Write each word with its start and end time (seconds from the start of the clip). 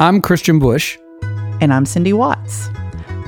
I'm 0.00 0.22
Kristian 0.22 0.58
Bush. 0.58 0.96
And 1.60 1.74
I'm 1.74 1.84
Cindy 1.84 2.14
Watts. 2.14 2.70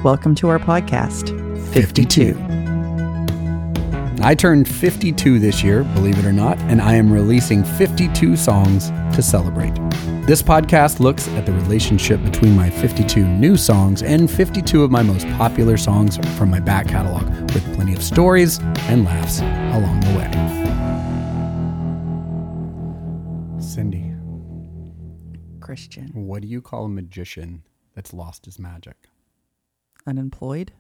Welcome 0.03 0.35
to 0.37 0.49
our 0.49 0.59
podcast, 0.59 1.29
52. 1.75 2.35
I 4.23 4.35
turned 4.35 4.67
52 4.67 5.39
this 5.39 5.63
year, 5.63 5.85
believe 5.85 6.19
it 6.19 6.25
or 6.25 6.33
not, 6.33 6.59
and 6.61 6.81
I 6.81 6.95
am 6.95 7.13
releasing 7.13 7.63
52 7.63 8.37
songs 8.37 8.89
to 9.15 9.21
celebrate. 9.21 9.75
This 10.27 10.41
podcast 10.41 10.99
looks 10.99 11.29
at 11.29 11.45
the 11.45 11.53
relationship 11.53 12.25
between 12.25 12.57
my 12.57 12.71
52 12.71 13.23
new 13.23 13.59
songs 13.59 14.03
and 14.03 14.31
52 14.31 14.83
of 14.83 14.91
my 14.91 15.03
most 15.03 15.29
popular 15.33 15.77
songs 15.77 16.17
from 16.39 16.49
my 16.49 16.59
back 16.59 16.89
catalog, 16.89 17.29
with 17.53 17.75
plenty 17.75 17.93
of 17.93 18.03
stories 18.03 18.61
and 18.89 19.05
laughs 19.05 19.41
along 19.77 20.01
the 20.01 20.19
way. 20.19 21.12
Kristian. 25.93 26.15
what 26.15 26.43
do 26.43 26.49
you 26.49 26.61
call 26.61 26.85
a 26.85 26.89
magician 26.89 27.63
that's 27.95 28.13
lost 28.13 28.45
his 28.45 28.59
magic? 28.59 29.09
Unemployed? 30.07 30.73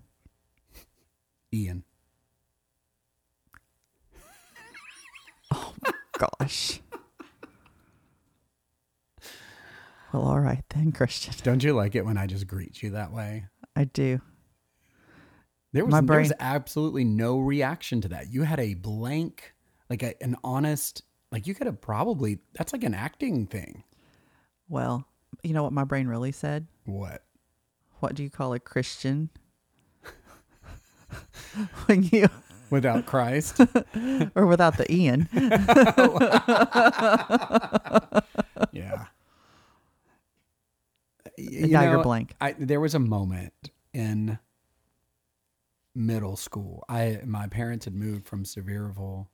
Ian. 1.53 1.85
Oh 5.55 5.75
my 5.83 5.93
gosh. 6.41 6.81
well, 10.15 10.23
all 10.23 10.41
right 10.41 10.65
then, 10.71 10.93
Kristian. 10.93 11.43
Don't 11.43 11.63
you 11.63 11.75
like 11.75 11.95
it 11.95 12.07
when 12.07 12.17
I 12.17 12.27
just 12.27 12.47
greet 12.47 12.83
you 12.83 12.89
that 12.93 13.13
way? 13.13 13.45
I 13.77 13.85
do. 13.85 14.23
There 15.75 15.85
was, 15.85 16.01
there 16.07 16.21
was 16.21 16.33
absolutely 16.41 17.05
no 17.05 17.39
reaction 17.39 18.01
to 18.01 18.09
that. 18.09 18.33
You 18.33 18.45
had 18.45 18.61
a 18.61 18.73
blank, 18.73 19.53
like 19.91 20.03
a, 20.03 20.23
an 20.23 20.37
honest, 20.43 21.03
like 21.31 21.47
you 21.47 21.55
could 21.55 21.67
have 21.67 21.83
probably, 21.83 22.39
that's 22.55 22.73
like 22.73 22.85
an 22.85 22.95
acting 22.95 23.47
thing. 23.47 23.85
Well, 24.71 25.07
you 25.43 25.53
know 25.53 25.63
what 25.63 25.73
my 25.73 25.85
brain 25.85 26.07
really 26.07 26.33
said? 26.33 26.67
What? 26.85 27.23
What 28.01 28.15
do 28.15 28.23
you 28.23 28.31
call 28.31 28.53
a 28.53 28.61
Christian? 28.61 29.31
when 31.87 32.05
you 32.05 32.29
Without 32.73 33.05
Christ? 33.05 33.61
or 34.35 34.47
without 34.47 34.79
the 34.79 34.91
Ian. 34.91 35.29
yeah. 38.73 39.05
And 41.37 41.71
now 41.71 41.83
you're 41.83 42.03
blank. 42.03 42.35
I, 42.41 42.53
there 42.59 42.81
was 42.81 42.95
a 42.95 42.99
moment 42.99 43.53
in 43.93 44.39
middle 45.95 46.37
school. 46.37 46.83
I 46.89 47.21
my 47.27 47.47
parents 47.47 47.85
had 47.85 47.95
moved 47.95 48.27
from 48.27 48.45
Sevierville 48.45 49.27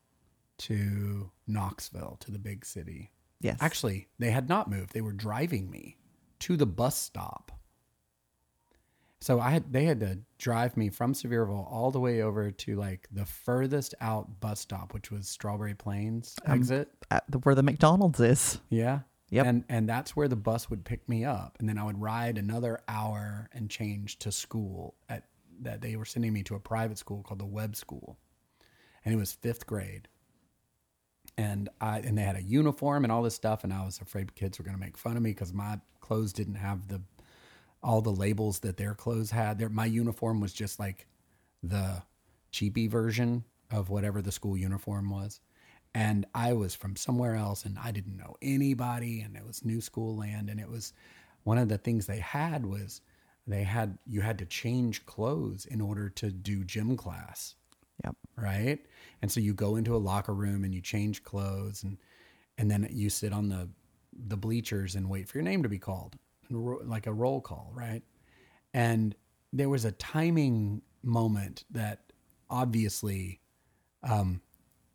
to 0.59 1.31
Knoxville 1.47 2.17
to 2.19 2.33
the 2.33 2.41
big 2.41 2.65
city. 2.65 3.13
Yes. 3.41 3.59
Actually, 3.61 4.09
they 4.19 4.33
had 4.33 4.49
not 4.49 4.69
moved. 4.69 4.95
They 4.95 5.01
were 5.01 5.13
driving 5.13 5.71
me 5.71 5.97
to 6.41 6.57
the 6.57 6.67
bus 6.67 6.97
stop. 6.97 7.53
So 9.21 9.41
I 9.41 9.51
had 9.51 9.73
they 9.73 9.85
had 9.85 10.01
to 10.01 10.19
drive 10.39 10.77
me 10.77 10.91
from 10.91 11.13
Sevierville 11.13 11.71
all 11.71 11.91
the 11.91 11.99
way 11.99 12.23
over 12.23 12.51
to 12.51 12.77
like 12.77 13.09
the 13.11 13.25
furthest 13.25 13.95
out 14.01 14.41
bus 14.41 14.61
stop, 14.61 14.95
which 14.95 15.11
was 15.11 15.29
Strawberry 15.29 15.75
Plains 15.75 16.37
um, 16.47 16.55
exit. 16.55 16.89
At 17.11 17.25
the, 17.29 17.39
where 17.39 17.55
the 17.55 17.65
McDonald's 17.65 18.21
is. 18.21 18.61
Yeah. 18.71 19.01
Yep. 19.31 19.47
And 19.47 19.65
and 19.69 19.89
that's 19.89 20.17
where 20.17 20.29
the 20.29 20.37
bus 20.37 20.71
would 20.71 20.85
pick 20.85 21.07
me 21.09 21.25
up, 21.25 21.57
and 21.59 21.69
then 21.69 21.79
I 21.79 21.85
would 21.85 22.01
ride 22.01 22.39
another 22.39 22.81
hour 22.89 23.51
and 23.53 23.69
change 23.69 24.19
to 24.21 24.33
school 24.33 24.95
at 25.09 25.25
that 25.61 25.81
they 25.83 25.97
were 25.97 26.05
sending 26.05 26.33
me 26.33 26.43
to 26.45 26.55
a 26.55 26.61
private 26.61 26.99
school 26.99 27.23
called 27.23 27.41
the 27.41 27.47
Webb 27.47 27.77
School, 27.77 28.17
and 29.05 29.13
it 29.13 29.19
was 29.19 29.33
fifth 29.33 29.67
grade. 29.67 30.09
And 31.39 31.71
I 31.81 32.01
and 32.01 32.19
they 32.19 32.25
had 32.25 32.37
a 32.37 32.43
uniform 32.43 33.05
and 33.05 33.13
all 33.13 33.23
this 33.25 33.37
stuff, 33.37 33.65
and 33.65 33.73
I 33.75 33.87
was 33.87 34.01
afraid 34.01 34.37
kids 34.37 34.59
were 34.59 34.65
going 34.67 34.77
to 34.77 34.81
make 34.83 34.99
fun 34.99 35.17
of 35.17 35.23
me 35.25 35.33
because 35.33 35.55
my 35.55 35.81
clothes 36.03 36.35
didn't 36.35 36.57
have 36.57 36.89
the 36.89 37.03
all 37.83 38.03
the 38.03 38.13
labels 38.13 38.61
that 38.61 38.77
their 38.79 38.95
clothes 38.95 39.31
had. 39.33 39.59
Their 39.59 39.71
my 39.71 39.87
uniform 39.87 40.41
was 40.41 40.53
just 40.55 40.81
like 40.81 41.07
the 41.63 42.03
cheapy 42.53 42.89
version 42.89 43.45
of 43.71 43.91
whatever 43.91 44.23
the 44.23 44.33
school 44.33 44.57
uniform 44.57 45.11
was. 45.11 45.41
And 45.95 46.27
I 46.35 46.53
was 46.55 46.75
from 46.75 46.97
somewhere 46.97 47.37
else 47.37 47.65
and 47.65 47.79
I 47.79 47.93
didn't 47.93 48.17
know 48.17 48.37
anybody 48.43 49.21
and 49.23 49.37
it 49.37 49.47
was 49.47 49.65
new 49.65 49.81
school 49.81 50.17
land 50.17 50.51
and 50.51 50.61
it 50.61 50.71
was 50.71 50.93
one 51.45 51.59
of 51.59 51.69
the 51.69 51.79
things 51.79 52.07
they 52.07 52.21
had 52.21 52.67
was 52.67 53.01
they 53.47 53.65
had 53.65 53.99
you 54.07 54.21
had 54.23 54.39
to 54.39 54.47
change 54.47 55.07
clothes 55.07 55.67
in 55.67 55.81
order 55.81 56.11
to 56.11 56.31
do 56.31 56.65
gym 56.65 56.97
class 56.97 57.57
Yep. 58.05 58.17
right? 58.37 58.81
And 59.23 59.31
so 59.33 59.41
you 59.41 59.53
go 59.55 59.77
into 59.77 59.95
a 59.95 59.99
locker 59.99 60.35
room 60.35 60.65
and 60.65 60.75
you 60.75 60.81
change 60.81 61.23
clothes 61.25 61.83
and 61.83 61.99
and 62.57 62.71
then 62.71 62.89
you 62.91 63.11
sit 63.11 63.33
on 63.33 63.49
the 63.49 63.69
the 64.13 64.37
bleachers 64.37 64.95
and 64.97 65.09
wait 65.09 65.29
for 65.29 65.39
your 65.39 65.45
name 65.45 65.63
to 65.63 65.69
be 65.69 65.79
called, 65.79 66.17
like 66.51 67.07
a 67.07 67.13
roll 67.13 67.41
call, 67.41 67.71
right? 67.75 68.03
And 68.75 69.15
there 69.53 69.69
was 69.69 69.85
a 69.85 69.93
timing 69.93 70.83
moment 71.03 71.65
that 71.71 72.13
obviously 72.51 73.41
um, 74.03 74.41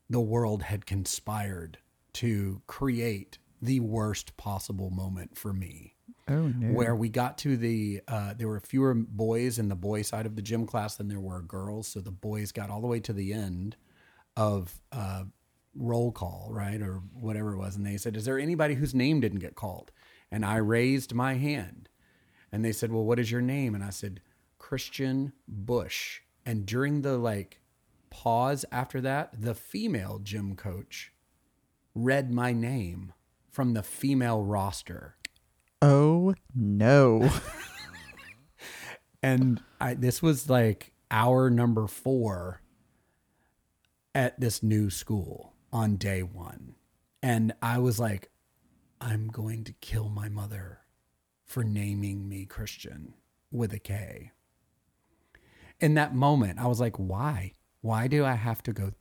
the 0.10 0.20
world 0.20 0.64
had 0.64 0.86
conspired 0.86 1.78
to 2.14 2.62
create 2.68 3.38
the 3.62 3.80
worst 3.80 4.36
possible 4.38 4.90
moment 4.90 5.38
for 5.38 5.54
me 5.54 5.96
Oh 6.28 6.48
no. 6.48 6.74
where 6.74 6.96
we 6.96 7.08
got 7.10 7.38
to 7.40 7.56
the 7.58 8.02
uh, 8.08 8.34
there 8.34 8.48
were 8.48 8.60
fewer 8.60 8.94
boys 8.94 9.58
in 9.58 9.70
the 9.70 9.76
boy 9.76 10.02
side 10.02 10.26
of 10.26 10.36
the 10.36 10.42
gym 10.42 10.66
class 10.66 10.96
than 10.98 11.08
there 11.08 11.20
were 11.20 11.42
girls 11.42 11.88
so 11.88 12.02
the 12.02 12.12
boys 12.12 12.52
got 12.52 12.70
all 12.70 12.82
the 12.82 12.88
way 12.88 13.00
to 13.00 13.14
the 13.14 13.32
end 13.34 13.76
of 14.36 14.82
uh, 14.92 15.24
roll 15.76 16.12
call 16.12 16.50
right 16.52 16.82
or 16.82 17.02
whatever 17.14 17.54
it 17.54 17.58
was 17.58 17.76
and 17.76 17.86
they 17.86 17.98
said 17.98 18.16
is 18.16 18.26
there 18.26 18.38
anybody 18.40 18.76
whose 18.76 18.94
name 18.94 19.20
didn't 19.20 19.40
get 19.40 19.56
called? 19.56 19.92
And 20.32 20.46
i 20.46 20.58
raised 20.58 21.14
my 21.14 21.36
hand 21.36 21.90
and 22.52 22.64
they 22.64 22.72
said 22.72 22.92
well 22.92 23.04
what 23.04 23.20
is 23.20 23.32
your 23.32 23.42
name? 23.42 23.76
And 23.76 23.84
i 23.84 23.90
said 23.90 24.22
Kristian 24.60 25.34
Bush. 25.48 26.22
And 26.46 26.66
during 26.66 27.02
the 27.02 27.18
like 27.18 27.62
pause 28.10 28.66
after 28.72 29.02
that 29.02 29.42
the 29.42 29.56
female 29.56 30.20
gym 30.22 30.56
coach 30.56 31.12
read 31.96 32.32
my 32.32 32.54
name 32.54 33.14
from 33.50 33.74
the 33.74 33.84
female 33.84 34.42
roster. 34.42 35.16
Oh 35.82 36.34
no. 36.56 37.30
and 39.24 39.62
I 39.80 39.94
this 39.94 40.22
was 40.22 40.50
like 40.50 40.92
hour 41.12 41.50
number 41.50 41.88
four 41.88 42.63
at 44.16 44.40
this 44.40 44.62
new 44.62 44.90
school 44.90 45.54
on 45.72 45.96
day 45.96 46.24
one, 46.24 46.76
and 47.22 47.54
I 47.62 47.80
was 47.80 48.00
like, 48.00 48.30
I'm 49.02 49.28
going 49.28 49.64
to 49.66 49.74
kill 49.74 50.10
my 50.10 50.30
mother 50.30 50.80
for 51.46 51.64
naming 51.64 52.28
me 52.28 52.46
Kristian 52.46 53.14
with 53.52 53.74
a 53.74 53.80
K. 53.80 54.32
In 55.80 55.96
that 55.96 56.16
moment, 56.16 56.60
I 56.60 56.68
was 56.68 56.80
like, 56.80 56.96
why? 56.98 57.54
Why 57.82 58.08
do 58.08 58.24
I 58.24 58.34
have 58.34 58.64
to 58.64 58.74
go? 58.74 58.92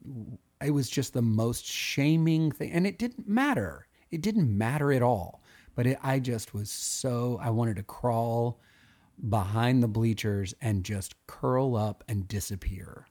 It 0.64 0.70
was 0.70 0.90
just 0.90 1.12
the 1.12 1.22
most 1.22 1.64
shaming 1.64 2.50
thing, 2.50 2.72
and 2.72 2.86
it 2.86 2.98
didn't 2.98 3.28
matter. 3.28 3.86
It 4.10 4.22
didn't 4.22 4.56
matter 4.56 4.92
at 4.92 5.02
all. 5.02 5.42
But 5.74 5.86
it, 5.86 5.98
I 6.02 6.18
just 6.18 6.52
was 6.52 6.70
so 6.70 7.38
I 7.42 7.50
wanted 7.50 7.76
to 7.76 7.82
crawl 7.82 8.60
behind 9.28 9.82
the 9.82 9.88
bleachers 9.88 10.54
and 10.60 10.84
just 10.84 11.14
curl 11.26 11.76
up 11.76 12.04
and 12.08 12.28
disappear. 12.28 13.06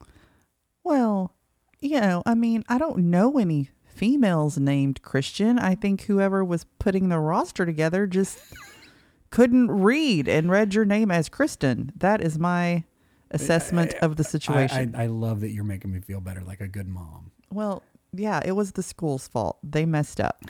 Well, 0.83 1.35
you 1.81 1.99
know, 1.99 2.23
I 2.25 2.35
mean, 2.35 2.63
I 2.69 2.77
don't 2.77 3.09
know 3.09 3.37
any 3.37 3.69
females 3.85 4.57
named 4.57 5.01
Kristian. 5.01 5.59
I 5.59 5.75
think 5.75 6.03
whoever 6.03 6.43
was 6.43 6.65
putting 6.79 7.09
the 7.09 7.19
roster 7.19 7.65
together 7.65 8.07
just 8.07 8.39
couldn't 9.29 9.69
read 9.69 10.27
and 10.27 10.49
read 10.49 10.73
your 10.73 10.85
name 10.85 11.11
as 11.11 11.29
Kristen. 11.29 11.91
That 11.95 12.21
is 12.21 12.39
my 12.39 12.83
assessment 13.31 13.93
of 13.95 14.15
the 14.17 14.23
I, 14.25 14.29
situation. 14.29 14.95
I, 14.95 15.03
I 15.03 15.07
love 15.07 15.41
that 15.41 15.51
you're 15.51 15.63
making 15.63 15.91
me 15.91 15.99
feel 16.01 16.21
better 16.21 16.41
like 16.41 16.61
a 16.61 16.67
good 16.67 16.87
mom. 16.87 17.31
well, 17.51 17.83
yeah, 18.13 18.41
it 18.43 18.51
was 18.51 18.73
the 18.73 18.83
school's 18.83 19.27
fault. 19.29 19.57
They 19.63 19.85
messed 19.85 20.19
up. 20.19 20.43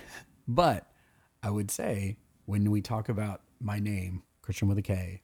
But 0.47 0.87
I 1.43 1.51
would 1.51 1.69
say 1.69 2.17
when 2.45 2.71
we 2.71 2.81
talk 2.81 3.07
about 3.07 3.41
my 3.59 3.79
name, 3.79 4.23
Kristian 4.43 4.67
with 4.67 4.79
a 4.79 4.81
K, 4.81 5.21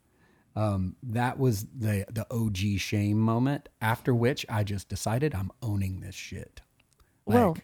um, 0.58 0.96
that 1.04 1.38
was 1.38 1.66
the 1.78 2.06
the 2.12 2.26
OG 2.32 2.80
shame 2.80 3.20
moment. 3.20 3.70
After 3.82 4.14
which 4.16 4.46
I 4.50 4.64
just 4.64 4.90
decided 4.90 5.36
I'm 5.36 5.52
owning 5.62 6.00
this 6.02 6.16
shit. 6.16 6.62
Like, 7.26 7.36
Well- 7.36 7.58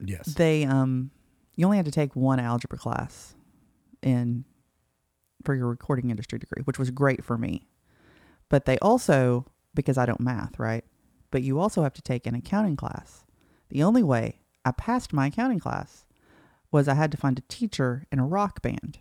yes. 0.00 0.26
they 0.34 0.64
um 0.64 1.10
you 1.56 1.64
only 1.64 1.76
had 1.76 1.86
to 1.86 1.92
take 1.92 2.16
one 2.16 2.40
algebra 2.40 2.78
class 2.78 3.34
in 4.02 4.44
for 5.44 5.54
your 5.54 5.68
recording 5.68 6.10
industry 6.10 6.38
degree, 6.38 6.62
which 6.64 6.78
was 6.78 6.90
great 6.90 7.24
for 7.24 7.38
me. 7.38 7.68
But 8.48 8.64
they 8.64 8.78
also 8.78 9.46
because 9.74 9.98
I 9.98 10.06
don't 10.06 10.20
math, 10.20 10.58
right? 10.58 10.84
But 11.30 11.42
you 11.42 11.60
also 11.60 11.82
have 11.82 11.94
to 11.94 12.02
take 12.02 12.26
an 12.26 12.34
accounting 12.34 12.76
class. 12.76 13.24
The 13.68 13.82
only 13.82 14.02
way 14.02 14.40
I 14.64 14.72
passed 14.72 15.12
my 15.12 15.28
accounting 15.28 15.60
class 15.60 16.04
was 16.72 16.88
I 16.88 16.94
had 16.94 17.10
to 17.12 17.16
find 17.18 17.38
a 17.38 17.42
teacher 17.42 18.06
in 18.10 18.18
a 18.18 18.26
rock 18.26 18.62
band. 18.62 18.98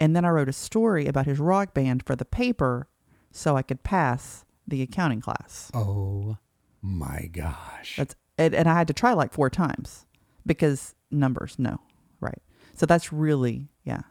And 0.00 0.14
then 0.14 0.24
I 0.24 0.30
wrote 0.30 0.48
a 0.48 0.52
story 0.52 1.06
about 1.06 1.26
his 1.26 1.38
rock 1.38 1.72
band 1.72 2.02
for 2.04 2.16
the 2.16 2.24
paper 2.24 2.88
so 3.30 3.56
I 3.56 3.62
could 3.62 3.82
pass 3.82 4.44
the 4.66 4.82
accounting 4.82 5.20
class. 5.20 5.70
oh 5.74 6.38
my 6.84 7.30
gosh. 7.32 7.96
That's 7.96 8.14
and, 8.36 8.54
and 8.54 8.68
I 8.68 8.74
had 8.74 8.88
to 8.88 8.94
try 8.94 9.14
like 9.14 9.32
four 9.32 9.48
times 9.48 10.04
because 10.44 10.94
numbers, 11.10 11.56
no, 11.58 11.80
right. 12.20 12.42
So 12.74 12.84
that's 12.84 13.10
really 13.10 13.68
yeah. 13.84 14.02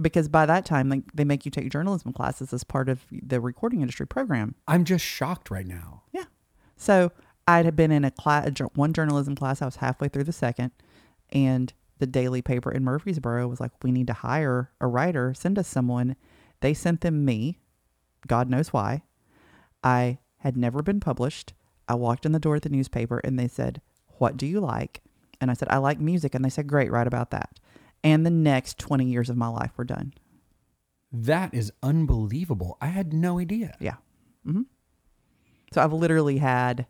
Because 0.00 0.28
by 0.28 0.46
that 0.46 0.64
time, 0.64 0.88
like 0.88 1.02
they 1.14 1.24
make 1.24 1.44
you 1.44 1.50
take 1.52 1.70
journalism 1.70 2.12
classes 2.12 2.52
as 2.52 2.64
part 2.64 2.88
of 2.88 3.04
the 3.10 3.40
recording 3.40 3.82
industry 3.82 4.06
program. 4.06 4.56
I'm 4.66 4.84
just 4.84 5.04
shocked 5.04 5.48
right 5.50 5.66
now. 5.66 6.02
Yeah. 6.12 6.24
So 6.76 7.12
I 7.46 7.62
had 7.62 7.76
been 7.76 7.92
in 7.92 8.04
a 8.04 8.10
class, 8.10 8.50
one 8.74 8.92
journalism 8.92 9.36
class. 9.36 9.62
I 9.62 9.66
was 9.66 9.76
halfway 9.76 10.08
through 10.08 10.24
the 10.24 10.32
second, 10.32 10.72
and 11.30 11.72
the 11.98 12.06
daily 12.06 12.42
paper 12.42 12.72
in 12.72 12.82
Murfreesboro 12.82 13.46
was 13.46 13.60
like, 13.60 13.70
"We 13.84 13.92
need 13.92 14.08
to 14.08 14.12
hire 14.12 14.72
a 14.80 14.88
writer. 14.88 15.34
Send 15.34 15.56
us 15.56 15.68
someone." 15.68 16.16
They 16.60 16.74
sent 16.74 17.02
them 17.02 17.24
me. 17.24 17.60
God 18.26 18.50
knows 18.50 18.72
why. 18.72 19.02
I 19.82 20.18
had 20.40 20.56
never 20.56 20.82
been 20.82 21.00
published. 21.00 21.52
I 21.88 21.94
walked 21.94 22.26
in 22.26 22.32
the 22.32 22.38
door 22.38 22.56
at 22.56 22.62
the 22.62 22.68
newspaper, 22.68 23.18
and 23.18 23.38
they 23.38 23.48
said, 23.48 23.80
"What 24.18 24.36
do 24.36 24.46
you 24.46 24.60
like?" 24.60 25.02
And 25.40 25.50
I 25.50 25.54
said, 25.54 25.68
"I 25.70 25.78
like 25.78 25.98
music." 25.98 26.34
And 26.34 26.44
they 26.44 26.50
said, 26.50 26.66
"Great, 26.66 26.90
write 26.90 27.06
about 27.06 27.30
that." 27.30 27.58
And 28.04 28.24
the 28.24 28.30
next 28.30 28.78
twenty 28.78 29.06
years 29.06 29.30
of 29.30 29.36
my 29.36 29.48
life 29.48 29.72
were 29.76 29.84
done. 29.84 30.12
That 31.12 31.52
is 31.52 31.72
unbelievable. 31.82 32.76
I 32.80 32.86
had 32.88 33.12
no 33.12 33.38
idea. 33.38 33.74
Yeah. 33.80 33.96
Mm-hmm. 34.46 34.62
So 35.72 35.82
I've 35.82 35.92
literally 35.92 36.38
had 36.38 36.86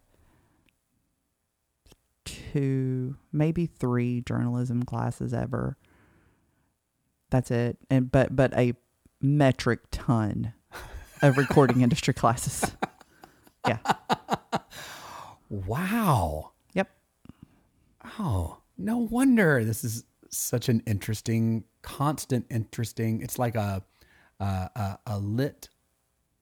two, 2.25 3.17
maybe 3.33 3.67
three 3.67 4.23
journalism 4.23 4.83
classes 4.83 5.33
ever. 5.33 5.77
That's 7.31 7.51
it. 7.51 7.79
And 7.89 8.11
but 8.11 8.35
but 8.35 8.53
a 8.57 8.75
metric 9.21 9.81
ton 9.91 10.53
of 11.23 11.39
recording 11.39 11.81
industry 11.83 12.15
classes. 12.15 12.73
Yeah. 13.67 13.79
Wow. 15.49 16.53
Yep. 16.75 16.89
Oh, 18.19 18.59
no 18.79 18.99
wonder 18.99 19.65
this 19.65 19.83
is 19.85 20.05
such 20.31 20.69
an 20.69 20.83
interesting, 20.87 21.65
constant, 21.83 22.47
interesting. 22.51 23.21
It's 23.21 23.39
like 23.39 23.57
a 23.57 23.83
a, 24.39 24.45
a, 24.45 24.99
a 25.07 25.19
lit 25.19 25.69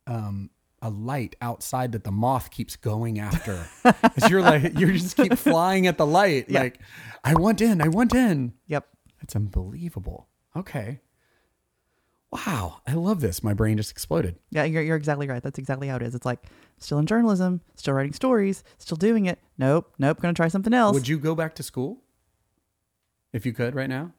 um, 0.07 0.51
a 0.81 0.91
light 0.91 1.35
outside 1.41 1.93
that 1.93 2.05
the 2.05 2.13
moth 2.13 2.51
keeps 2.51 2.77
going 2.77 3.19
after. 3.19 3.67
As 3.85 4.31
you're 4.31 4.43
like 4.43 4.79
you 4.79 4.93
just 4.93 5.17
keep 5.17 5.35
flying 5.39 5.87
at 5.87 5.99
the 5.99 6.07
light. 6.07 6.47
Yeah. 6.49 6.61
Like 6.61 6.81
I 7.25 7.35
want 7.35 7.61
in, 7.61 7.81
I 7.81 7.89
want 7.89 8.15
in. 8.15 8.53
Yep. 8.67 8.87
That's 9.21 9.35
unbelievable. 9.35 10.29
Okay. 10.55 11.01
Wow, 12.31 12.83
I 12.87 12.93
love 12.93 13.21
this. 13.21 13.43
My 13.43 13.55
brain 13.55 13.79
just 13.79 13.91
exploded. 13.91 14.37
Yeah, 14.51 14.65
you're 14.65 14.83
you're 14.83 14.97
exactly 14.97 15.27
right. 15.29 15.43
That's 15.43 15.59
exactly 15.59 15.89
how 15.89 15.97
it 15.97 16.03
is. 16.03 16.15
It's 16.15 16.27
like 16.27 16.41
still 16.79 16.99
in 16.99 17.07
journalism, 17.07 17.63
still 17.75 17.95
writing 17.95 18.13
stories, 18.13 18.63
still 18.77 18.99
doing 18.99 19.25
it. 19.27 19.39
Nope, 19.57 19.93
nope, 19.99 20.21
gonna 20.21 20.35
try 20.35 20.49
something 20.49 20.75
else. 20.75 20.93
Would 20.95 21.09
you 21.09 21.19
go 21.19 21.35
back 21.35 21.55
to 21.55 21.63
school 21.63 22.03
if 23.33 23.47
you 23.47 23.53
could 23.53 23.75
right 23.75 23.89
now? 23.89 24.13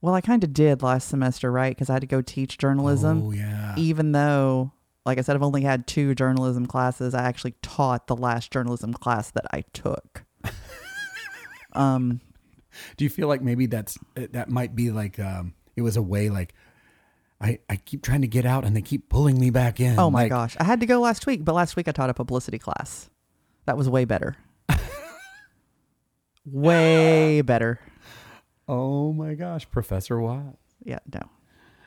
well, 0.00 0.14
I 0.14 0.20
kind 0.20 0.44
of 0.44 0.52
did 0.52 0.80
last 0.80 1.08
semester, 1.08 1.50
right? 1.50 1.74
Because 1.74 1.90
I 1.90 1.94
had 1.94 2.02
to 2.02 2.06
go 2.06 2.22
teach 2.22 2.56
journalism. 2.56 3.20
Oh 3.24 3.30
yeah. 3.32 3.74
even 3.76 4.12
though 4.12 4.70
like 5.04 5.16
i 5.16 5.22
said 5.22 5.34
i've 5.34 5.42
only 5.42 5.62
had 5.62 5.86
two 5.86 6.14
journalism 6.14 6.66
classes 6.66 7.14
i 7.14 7.22
actually 7.22 7.54
taught 7.62 8.08
the 8.08 8.16
last 8.16 8.50
journalism 8.52 8.92
class 8.92 9.30
that 9.30 9.46
i 9.52 9.62
took 9.72 10.24
um 11.72 12.20
Do 12.98 13.04
you 13.04 13.08
feel 13.10 13.26
like 13.26 13.40
maybe 13.40 13.64
that's 13.66 13.96
that 14.14 14.50
might 14.50 14.76
be 14.76 14.90
like 14.90 15.18
um 15.18 15.54
it 15.78 15.82
was 15.82 15.96
a 15.96 16.02
way 16.02 16.28
like 16.28 16.52
I 17.40 17.60
I 17.70 17.76
keep 17.76 18.02
trying 18.02 18.20
to 18.22 18.28
get 18.28 18.44
out 18.44 18.64
and 18.66 18.76
they 18.76 18.82
keep 18.82 19.08
pulling 19.08 19.38
me 19.40 19.48
back 19.50 19.78
in. 19.80 19.98
oh 19.98 20.10
my 20.10 20.22
Like, 20.24 20.30
gosh. 20.30 20.56
I 20.60 20.64
had 20.64 20.80
to 20.80 20.86
go 20.86 21.00
last 21.00 21.24
week 21.26 21.44
but 21.44 21.54
last 21.54 21.76
week 21.76 21.88
i 21.88 21.92
taught 21.92 22.10
a 22.10 22.14
publicity 22.14 22.58
class. 22.58 23.08
That 23.66 23.76
was 23.76 23.88
way 23.88 24.04
better. 24.04 24.36
Way 26.44 27.42
better. 27.42 27.78
Oh 28.66 29.12
my 29.12 29.34
gosh, 29.34 29.68
Professor 29.70 30.18
Watt. 30.20 30.56
yeah 30.84 30.98
no. 31.12 31.20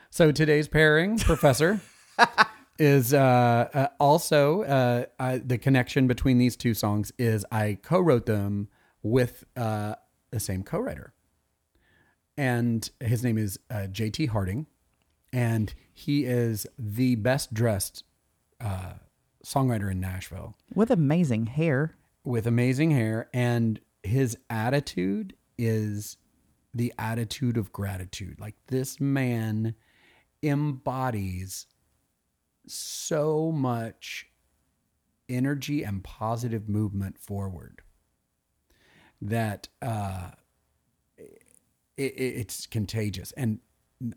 So 0.09 0.31
today's 0.31 0.67
pairing, 0.67 1.17
Professor, 1.19 1.79
is 2.79 3.13
uh, 3.13 3.69
uh, 3.73 3.87
also 3.99 4.63
uh, 4.63 5.05
I, 5.19 5.37
the 5.37 5.57
connection 5.57 6.05
between 6.07 6.37
these 6.37 6.55
two 6.57 6.73
songs 6.73 7.11
is 7.17 7.45
I 7.51 7.77
co-wrote 7.81 8.25
them 8.25 8.67
with 9.03 9.45
uh, 9.55 9.95
the 10.31 10.39
same 10.39 10.63
co-writer, 10.63 11.13
and 12.37 12.89
his 12.99 13.23
name 13.23 13.37
is 13.37 13.59
uh, 13.69 13.87
J.T. 13.87 14.27
Harding, 14.27 14.67
and 15.33 15.73
he 15.93 16.25
is 16.25 16.67
the 16.77 17.15
best 17.15 17.53
dressed 17.53 18.03
uh, 18.59 18.93
songwriter 19.45 19.91
in 19.91 19.99
Nashville 19.99 20.55
with 20.73 20.91
amazing 20.91 21.47
hair 21.47 21.95
with 22.23 22.45
amazing 22.47 22.91
hair, 22.91 23.29
and 23.33 23.79
his 24.03 24.37
attitude 24.49 25.35
is 25.57 26.17
the 26.73 26.93
attitude 26.97 27.57
of 27.57 27.71
gratitude. 27.71 28.39
Like 28.39 28.55
this 28.67 28.99
man 28.99 29.75
embodies 30.43 31.67
so 32.67 33.51
much 33.51 34.27
energy 35.27 35.83
and 35.83 36.03
positive 36.03 36.69
movement 36.69 37.17
forward 37.17 37.81
that 39.21 39.67
uh, 39.81 40.31
it, 41.97 42.13
it, 42.13 42.35
it's 42.37 42.65
contagious. 42.67 43.31
And 43.33 43.59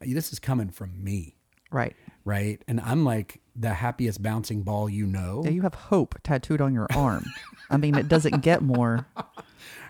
this 0.01 0.33
is 0.33 0.39
coming 0.39 0.71
from 0.71 1.03
me, 1.03 1.37
right 1.71 1.95
right? 2.25 2.63
And 2.67 2.81
I'm 2.81 3.05
like 3.05 3.41
the 3.55 3.75
happiest 3.75 4.23
bouncing 4.23 4.63
ball 4.63 4.89
you 4.89 5.07
know. 5.07 5.43
yeah 5.45 5.51
you 5.51 5.63
have 5.63 5.75
hope 5.75 6.15
tattooed 6.25 6.61
on 6.61 6.75
your 6.75 6.89
arm 6.93 7.25
i 7.71 7.77
mean 7.77 7.95
it 7.95 8.09
doesn't 8.09 8.41
get 8.41 8.63
more 8.63 9.07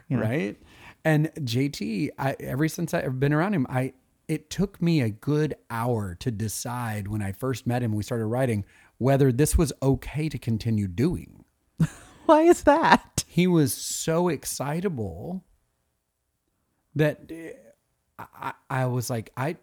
you 0.09 0.17
know. 0.17 0.23
right? 0.23 0.57
And 1.05 1.31
JT, 1.35 2.11
I 2.19 2.37
ever 2.41 2.69
since 2.69 2.95
I've 2.95 3.21
been 3.21 3.33
around 3.33 3.55
him, 3.55 3.67
I 3.69 3.93
it 4.27 4.49
took 4.49 4.81
me 4.81 5.03
a 5.03 5.11
good 5.11 5.55
hour 5.69 6.15
to 6.21 6.31
decide 6.31 7.09
when 7.09 7.21
I 7.21 7.33
first 7.33 7.67
met 7.67 7.83
him, 7.83 7.93
we 7.93 8.03
started 8.03 8.25
writing, 8.25 8.65
whether 8.97 9.31
this 9.31 9.59
was 9.59 9.73
okay 9.83 10.31
to 10.31 10.39
continue 10.39 10.89
doing. 10.89 11.45
why 12.25 12.43
is 12.43 12.63
that 12.63 13.25
He 13.27 13.47
was 13.47 13.75
so 13.75 14.29
excitable 14.29 15.45
that 16.95 17.31
uh, 17.31 17.59
I, 18.19 18.53
I 18.71 18.87
was 18.87 19.11
like, 19.11 19.33
I, 19.37 19.57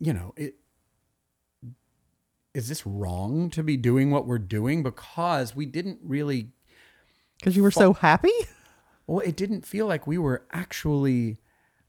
you 0.00 0.12
know, 0.12 0.34
it. 0.36 0.56
Is 2.54 2.68
this 2.68 2.84
wrong 2.86 3.50
to 3.50 3.62
be 3.62 3.76
doing 3.76 4.10
what 4.10 4.26
we're 4.26 4.38
doing? 4.38 4.82
Because 4.82 5.54
we 5.54 5.64
didn't 5.64 6.00
really 6.02 6.50
because 7.38 7.56
you 7.56 7.62
were 7.62 7.70
so 7.70 7.92
happy 7.92 8.32
Well, 9.08 9.20
it 9.20 9.36
didn't 9.36 9.64
feel 9.64 9.86
like 9.86 10.06
we 10.06 10.18
were 10.18 10.44
actually 10.52 11.38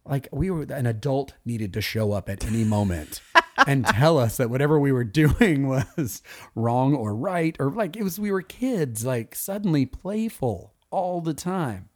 like 0.06 0.30
we 0.32 0.50
were 0.50 0.64
an 0.64 0.88
adult 0.88 1.34
needed 1.46 1.74
to 1.74 1.82
show 1.82 2.14
up 2.14 2.30
at 2.30 2.46
any 2.46 2.64
moment. 2.64 3.22
and 3.68 3.86
tell 3.86 4.18
us 4.18 4.38
that 4.38 4.50
whatever 4.50 4.80
we 4.80 4.94
were 4.94 5.04
doing 5.04 5.68
was 5.98 6.24
wrong 6.56 6.96
or 6.96 7.14
right 7.14 7.58
or 7.60 7.70
like 7.70 7.98
it 7.98 8.04
was 8.04 8.18
we 8.18 8.32
were 8.32 8.42
kids 8.42 9.06
like 9.06 9.36
suddenly 9.36 9.86
playful 9.86 10.74
all 10.92 11.20
the 11.20 11.34
time 11.34 11.89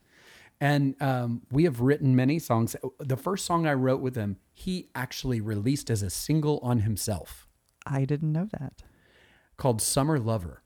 and 0.64 0.96
um, 1.02 1.42
we 1.52 1.66
have 1.66 1.82
written 1.82 2.16
many 2.16 2.40
songs 2.40 2.76
the 3.00 3.18
first 3.18 3.46
song 3.46 3.68
i 3.68 3.74
wrote 3.74 4.02
with 4.02 4.16
him 4.16 4.38
he 4.54 4.90
actually 4.96 5.42
released 5.42 5.90
as 5.90 6.02
a 6.02 6.10
single 6.10 6.60
on 6.64 6.80
himself 6.80 7.48
I 7.86 8.06
didn't 8.06 8.32
know 8.32 8.48
that. 8.60 8.84
called 9.58 9.82
summer 9.82 10.20
lover 10.20 10.64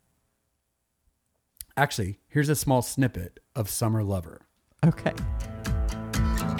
actually 1.76 2.20
here's 2.28 2.50
a 2.50 2.56
small 2.56 2.82
snippet 2.82 3.40
of 3.56 3.70
summer 3.70 4.04
lover 4.04 4.48
Okay. 4.86 5.14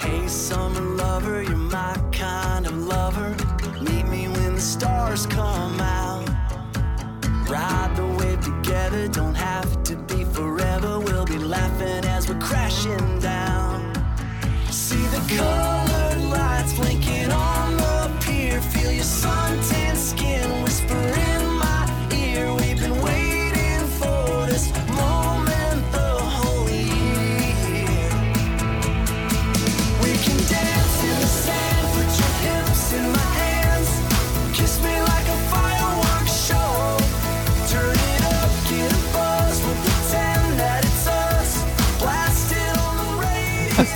Hey, 0.00 0.26
summer 0.26 0.80
lover, 0.80 1.42
you're 1.42 1.56
my 1.56 1.94
kind 2.12 2.66
of 2.66 2.76
lover. 2.76 3.36
Meet 3.80 4.06
me 4.08 4.28
when 4.28 4.54
the 4.54 4.60
stars 4.60 5.26
come 5.26 5.80
out. 5.80 6.28
Ride 7.48 7.96
the 7.96 8.06
wave 8.06 8.40
together, 8.42 9.08
don't 9.08 9.34
have 9.34 9.82
to 9.84 9.96
be 9.96 10.24
forever. 10.24 11.00
We'll 11.00 11.24
be 11.24 11.38
laughing 11.38 12.04
as 12.04 12.28
we're 12.28 12.38
crashing 12.40 13.20
down. 13.20 13.94
See 14.70 15.06
the 15.06 15.22
colored 15.34 16.24
lights 16.28 16.74
blinking 16.74 16.97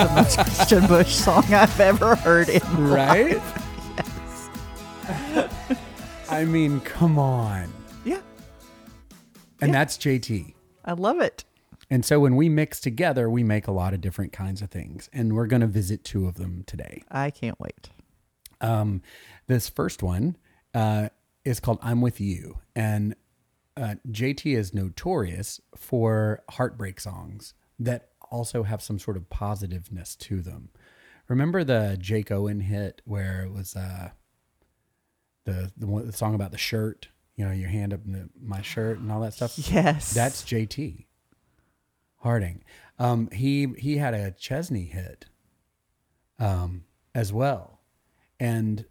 the 0.09 0.15
most 0.15 0.39
Kristian 0.39 0.89
Bush 0.89 1.15
song 1.15 1.45
I've 1.53 1.79
ever 1.81 2.15
heard 2.17 2.49
in 2.49 2.63
my 2.75 2.95
right 2.95 3.37
life. 3.37 3.59
i 6.31 6.45
mean 6.45 6.81
come 6.81 7.19
on 7.19 7.71
Yeah. 8.05 8.21
and 9.61 9.75
that's 9.75 9.97
jt 9.99 10.55
I 10.85 10.93
love 10.95 11.21
it. 11.21 11.45
And 11.91 12.05
so 12.05 12.19
when 12.19 12.35
we 12.35 12.49
mix 12.49 12.81
together, 12.81 13.31
we 13.31 13.45
make 13.45 13.69
a 13.69 13.71
lot 13.71 13.95
of 13.95 14.01
different 14.01 14.33
kinds 14.33 14.63
of 14.63 14.71
things. 14.71 15.09
And 15.13 15.35
we're 15.37 15.47
going 15.47 15.61
to 15.61 15.69
visit 15.69 16.03
two 16.03 16.27
of 16.27 16.35
them 16.35 16.65
today. 16.67 17.05
I 17.09 17.31
can't 17.31 17.61
wait. 17.61 17.91
Um, 18.61 19.01
this 19.47 19.69
first 19.69 20.03
one 20.03 20.37
uh, 20.75 21.11
is 21.45 21.61
called 21.61 21.79
I'm 21.83 22.01
With 22.01 22.21
You. 22.21 22.59
And 22.75 23.15
uh, 23.77 23.95
JT 24.11 24.57
is 24.57 24.75
notorious 24.75 25.61
for 25.77 26.43
heartbreak 26.51 26.99
songs 26.99 27.55
that 27.79 28.09
also 28.33 28.63
have 28.65 28.83
some 28.83 28.99
sort 28.99 29.17
of 29.17 29.31
positiveness 29.31 30.17
to 30.17 30.41
them. 30.41 30.71
Remember 31.29 31.63
the 31.63 31.97
Jake 32.01 32.33
Owen 32.33 32.61
hit 32.61 33.03
where 33.05 33.45
it 33.45 33.53
was 33.53 33.77
uh, 33.77 34.11
the, 35.45 35.71
the, 35.77 35.87
one, 35.87 36.07
the 36.07 36.13
song 36.13 36.35
about 36.35 36.51
the 36.51 36.59
shirt? 36.59 37.09
You 37.37 37.45
know, 37.45 37.53
your 37.53 37.69
hand 37.69 37.93
up 37.93 38.01
in 38.05 38.13
the, 38.13 38.29
my 38.41 38.63
shirt 38.63 38.99
and 38.99 39.13
all 39.13 39.21
that 39.21 39.35
stuff. 39.35 39.57
Yes. 39.73 40.13
That's 40.13 40.43
JT 40.43 41.07
Harding. 42.19 42.65
Um, 42.99 43.29
he 43.33 43.69
he 43.79 43.97
had 43.97 44.15
a 44.15 44.31
Chesney 44.31 44.85
hit 44.85 45.27
um, 46.39 46.85
as 47.15 47.33
well, 47.33 47.81
and 48.39 48.85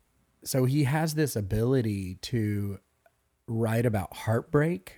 so 0.43 0.65
he 0.65 0.83
has 0.83 1.13
this 1.13 1.35
ability 1.35 2.15
to 2.23 2.79
write 3.47 3.85
about 3.85 4.13
heartbreak 4.13 4.97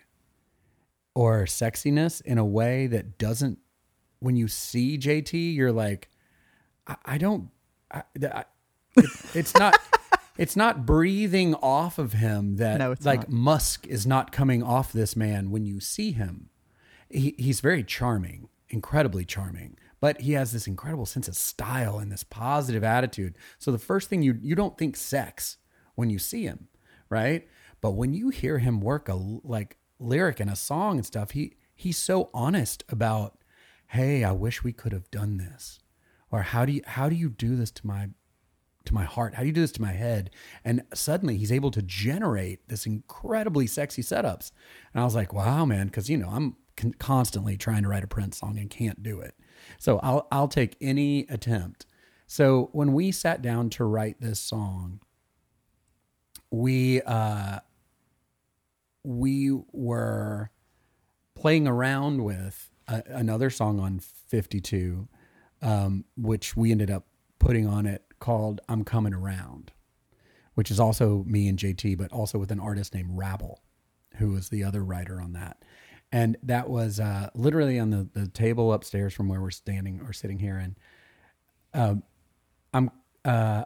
or 1.14 1.44
sexiness 1.44 2.22
in 2.22 2.38
a 2.38 2.46
way 2.46 2.88
that 2.88 3.18
doesn't. 3.20 3.60
When 4.24 4.36
you 4.38 4.48
see 4.48 4.98
JT, 4.98 5.54
you're 5.54 5.72
like, 5.74 6.10
I, 6.88 6.96
I 7.06 7.18
don't. 7.18 7.50
I, 7.92 8.04
I, 8.24 8.46
it, 8.96 9.10
it's 9.34 9.54
not. 9.56 9.78
It's 10.36 10.56
not 10.56 10.84
breathing 10.84 11.54
off 11.54 12.00
of 12.00 12.14
him 12.14 12.56
that 12.56 12.80
No, 12.80 12.96
like 13.04 13.20
not. 13.20 13.30
musk 13.30 13.86
is 13.86 14.08
not 14.08 14.32
coming 14.32 14.64
off 14.64 14.92
this 14.92 15.16
man 15.16 15.52
when 15.52 15.64
you 15.64 15.80
see 15.80 16.12
him. 16.12 16.50
He, 17.08 17.36
he's 17.38 17.60
very 17.62 17.84
charming, 17.84 18.50
incredibly 18.68 19.26
charming, 19.26 19.78
but 20.00 20.22
he 20.22 20.32
has 20.34 20.52
this 20.52 20.66
incredible 20.66 21.06
sense 21.06 21.28
of 21.28 21.36
style 21.36 22.00
and 22.00 22.12
this 22.12 22.24
positive 22.24 22.84
attitude. 22.84 23.36
So 23.60 23.72
the 23.72 23.78
first 23.78 24.10
thing 24.10 24.24
you 24.24 24.40
you 24.42 24.56
don't 24.56 24.76
think 24.76 24.96
sex 24.96 25.58
when 25.94 26.10
you 26.10 26.18
see 26.18 26.46
him, 26.46 26.68
right? 27.10 27.48
But 27.80 27.92
when 27.92 28.16
you 28.16 28.30
hear 28.30 28.58
him 28.58 28.82
work 28.82 29.08
a 29.10 29.14
like 29.14 29.78
lyric 30.00 30.42
in 30.42 30.50
a 30.50 30.56
song 30.56 30.98
and 30.98 31.06
stuff, 31.06 31.30
he 31.32 31.54
he's 31.76 31.98
so 32.00 32.32
honest 32.34 32.84
about, 32.90 33.38
"Hey, 33.94 34.24
I 34.24 34.32
wish 34.32 34.64
we 34.64 34.74
could 34.74 34.92
have 34.92 35.10
done 35.12 35.38
this." 35.38 35.80
Or 36.32 36.42
how 36.42 36.66
do 36.66 36.74
you 36.74 36.82
how 36.86 37.10
do 37.10 37.16
you 37.16 37.30
do 37.30 37.56
this 37.56 37.72
to 37.72 37.88
my 37.88 38.10
to 38.86 38.94
my 38.94 39.04
heart? 39.04 39.36
How 39.36 39.42
do 39.42 39.48
you 39.48 39.54
do 39.54 39.62
this 39.62 39.72
to 39.74 39.82
my 39.82 39.94
head? 39.94 40.32
And 40.66 40.82
suddenly 40.94 41.38
he's 41.38 41.52
able 41.52 41.72
to 41.72 41.82
generate 41.82 42.68
this 42.68 42.86
incredibly 42.86 43.68
sexy 43.68 44.02
setups. 44.02 44.52
And 44.94 45.02
I 45.02 45.06
was 45.06 45.16
like, 45.16 45.32
wow, 45.32 45.66
man, 45.66 45.88
because 45.88 46.10
you 46.10 46.18
know 46.18 46.30
I'm 46.30 46.58
con- 46.76 46.96
constantly 47.00 47.56
trying 47.56 47.84
to 47.84 47.90
write 47.90 48.04
a 48.04 48.08
Prince 48.08 48.40
song 48.40 48.58
and 48.58 48.70
can't 48.70 49.04
do 49.04 49.20
it. 49.20 49.36
So 49.78 50.00
I'll 50.00 50.28
I'll 50.32 50.48
take 50.48 50.76
any 50.82 51.28
attempt. 51.30 51.86
So 52.26 52.70
when 52.72 52.94
we 52.94 53.12
sat 53.12 53.42
down 53.42 53.70
to 53.72 53.84
write 53.84 54.20
this 54.20 54.40
song, 54.40 55.02
we 56.50 57.02
uh, 57.04 57.60
we 59.04 59.52
were 59.72 60.50
playing 61.36 61.68
around 61.68 62.24
with 62.24 62.72
a, 62.88 63.04
another 63.08 63.50
song 63.50 63.80
on 63.80 64.00
52 64.00 65.08
um, 65.62 66.06
which 66.18 66.56
we 66.58 66.72
ended 66.72 66.92
up 66.92 67.06
putting 67.40 67.68
on 67.68 67.86
it 67.86 68.04
called 68.20 68.62
i'm 68.70 68.84
coming 68.84 69.14
around 69.14 69.72
which 70.54 70.70
is 70.70 70.80
also 70.80 71.24
me 71.28 71.48
and 71.48 71.60
jt 71.60 71.98
but 71.98 72.12
also 72.12 72.38
with 72.38 72.52
an 72.52 72.60
artist 72.60 72.94
named 72.94 73.10
rabble 73.12 73.64
who 74.18 74.32
was 74.32 74.50
the 74.50 74.64
other 74.64 74.84
writer 74.84 75.22
on 75.22 75.34
that. 75.34 75.64
And 76.12 76.38
that 76.44 76.70
was 76.70 77.00
uh, 77.00 77.30
literally 77.34 77.80
on 77.80 77.90
the, 77.90 78.08
the 78.14 78.28
table 78.28 78.72
upstairs 78.72 79.14
from 79.14 79.28
where 79.28 79.42
we're 79.42 79.52
standing 79.52 80.02
or 80.02 80.14
sitting 80.14 80.40
here. 80.40 80.58
And 80.58 80.76
um, 81.74 82.04
i'm 82.74 82.92
uh, 83.26 83.64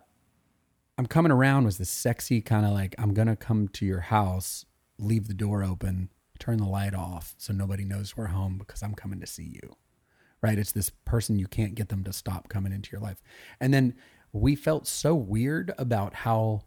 I'm 0.97 1.05
coming 1.05 1.31
around 1.31 1.65
was 1.65 1.77
this 1.77 1.89
sexy 1.89 2.41
kind 2.41 2.65
of 2.65 2.71
like 2.71 2.95
I'm 2.97 3.13
gonna 3.13 3.35
come 3.35 3.67
to 3.69 3.85
your 3.85 3.99
house, 3.99 4.65
leave 4.97 5.27
the 5.27 5.33
door 5.33 5.63
open, 5.63 6.09
turn 6.37 6.57
the 6.57 6.65
light 6.65 6.93
off 6.93 7.35
so 7.37 7.53
nobody 7.53 7.83
knows 7.83 8.15
we're 8.15 8.27
home 8.27 8.57
because 8.57 8.81
I'm 8.83 8.93
coming 8.93 9.19
to 9.19 9.27
see 9.27 9.59
you. 9.61 9.75
Right? 10.41 10.59
It's 10.59 10.71
this 10.71 10.89
person 10.89 11.39
you 11.39 11.47
can't 11.47 11.75
get 11.75 11.89
them 11.89 12.03
to 12.03 12.13
stop 12.13 12.47
coming 12.47 12.71
into 12.71 12.91
your 12.91 13.01
life. 13.01 13.21
And 13.59 13.73
then 13.73 13.95
we 14.31 14.55
felt 14.55 14.87
so 14.87 15.15
weird 15.15 15.73
about 15.77 16.13
how 16.13 16.61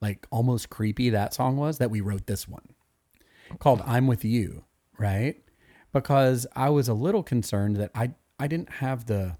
like 0.00 0.26
almost 0.30 0.70
creepy 0.70 1.10
that 1.10 1.34
song 1.34 1.56
was 1.56 1.78
that 1.78 1.90
we 1.90 2.00
wrote 2.00 2.26
this 2.26 2.48
one 2.48 2.74
called 3.58 3.82
I'm 3.84 4.06
with 4.06 4.24
you, 4.24 4.64
right? 4.98 5.36
Because 5.92 6.46
I 6.54 6.70
was 6.70 6.88
a 6.88 6.94
little 6.94 7.22
concerned 7.22 7.76
that 7.76 7.90
I 7.94 8.12
I 8.38 8.46
didn't 8.46 8.70
have 8.74 9.06
the 9.06 9.36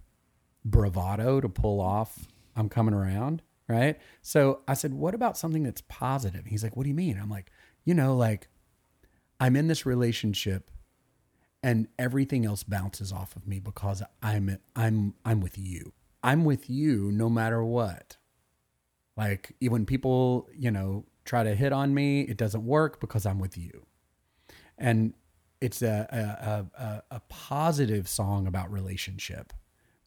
bravado 0.64 1.40
to 1.40 1.48
pull 1.48 1.80
off 1.80 2.26
I'm 2.56 2.68
coming 2.68 2.94
around, 2.94 3.42
right? 3.68 3.98
So 4.20 4.60
I 4.66 4.74
said, 4.74 4.92
"What 4.92 5.14
about 5.14 5.38
something 5.38 5.62
that's 5.62 5.82
positive?" 5.88 6.46
He's 6.46 6.62
like, 6.62 6.76
"What 6.76 6.82
do 6.82 6.88
you 6.88 6.94
mean?" 6.94 7.18
I'm 7.18 7.30
like, 7.30 7.50
"You 7.84 7.94
know, 7.94 8.16
like 8.16 8.48
I'm 9.40 9.56
in 9.56 9.66
this 9.66 9.86
relationship 9.86 10.70
and 11.62 11.88
everything 11.98 12.44
else 12.46 12.62
bounces 12.62 13.12
off 13.12 13.34
of 13.36 13.46
me 13.48 13.58
because 13.58 14.02
I'm 14.22 14.58
I'm 14.76 15.14
I'm 15.24 15.40
with 15.40 15.58
you. 15.58 15.92
I'm 16.22 16.44
with 16.44 16.68
you 16.68 17.10
no 17.10 17.28
matter 17.30 17.64
what. 17.64 18.18
Like 19.16 19.54
when 19.60 19.86
people, 19.86 20.48
you 20.54 20.70
know, 20.70 21.06
try 21.24 21.42
to 21.42 21.54
hit 21.54 21.72
on 21.72 21.94
me, 21.94 22.22
it 22.22 22.36
doesn't 22.36 22.64
work 22.64 23.00
because 23.00 23.26
I'm 23.26 23.38
with 23.38 23.56
you. 23.58 23.86
And 24.78 25.14
it's 25.60 25.82
a 25.82 26.66
a, 26.78 26.82
a, 26.82 27.02
a 27.16 27.20
positive 27.28 28.08
song 28.08 28.46
about 28.46 28.70
relationship, 28.70 29.52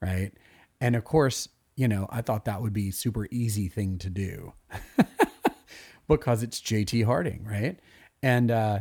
right? 0.02 0.32
And 0.80 0.96
of 0.96 1.04
course, 1.04 1.50
you 1.76 1.88
know, 1.88 2.08
I 2.10 2.22
thought 2.22 2.46
that 2.46 2.62
would 2.62 2.74
be 2.74 2.92
super 2.92 3.28
easy 3.32 3.68
thing 3.68 3.98
to 4.00 4.10
do 4.10 4.54
because 6.08 6.44
it's 6.44 6.60
JT 6.62 7.06
Harding, 7.06 7.46
right? 7.50 7.80
And 8.22 8.52
uh, 8.52 8.80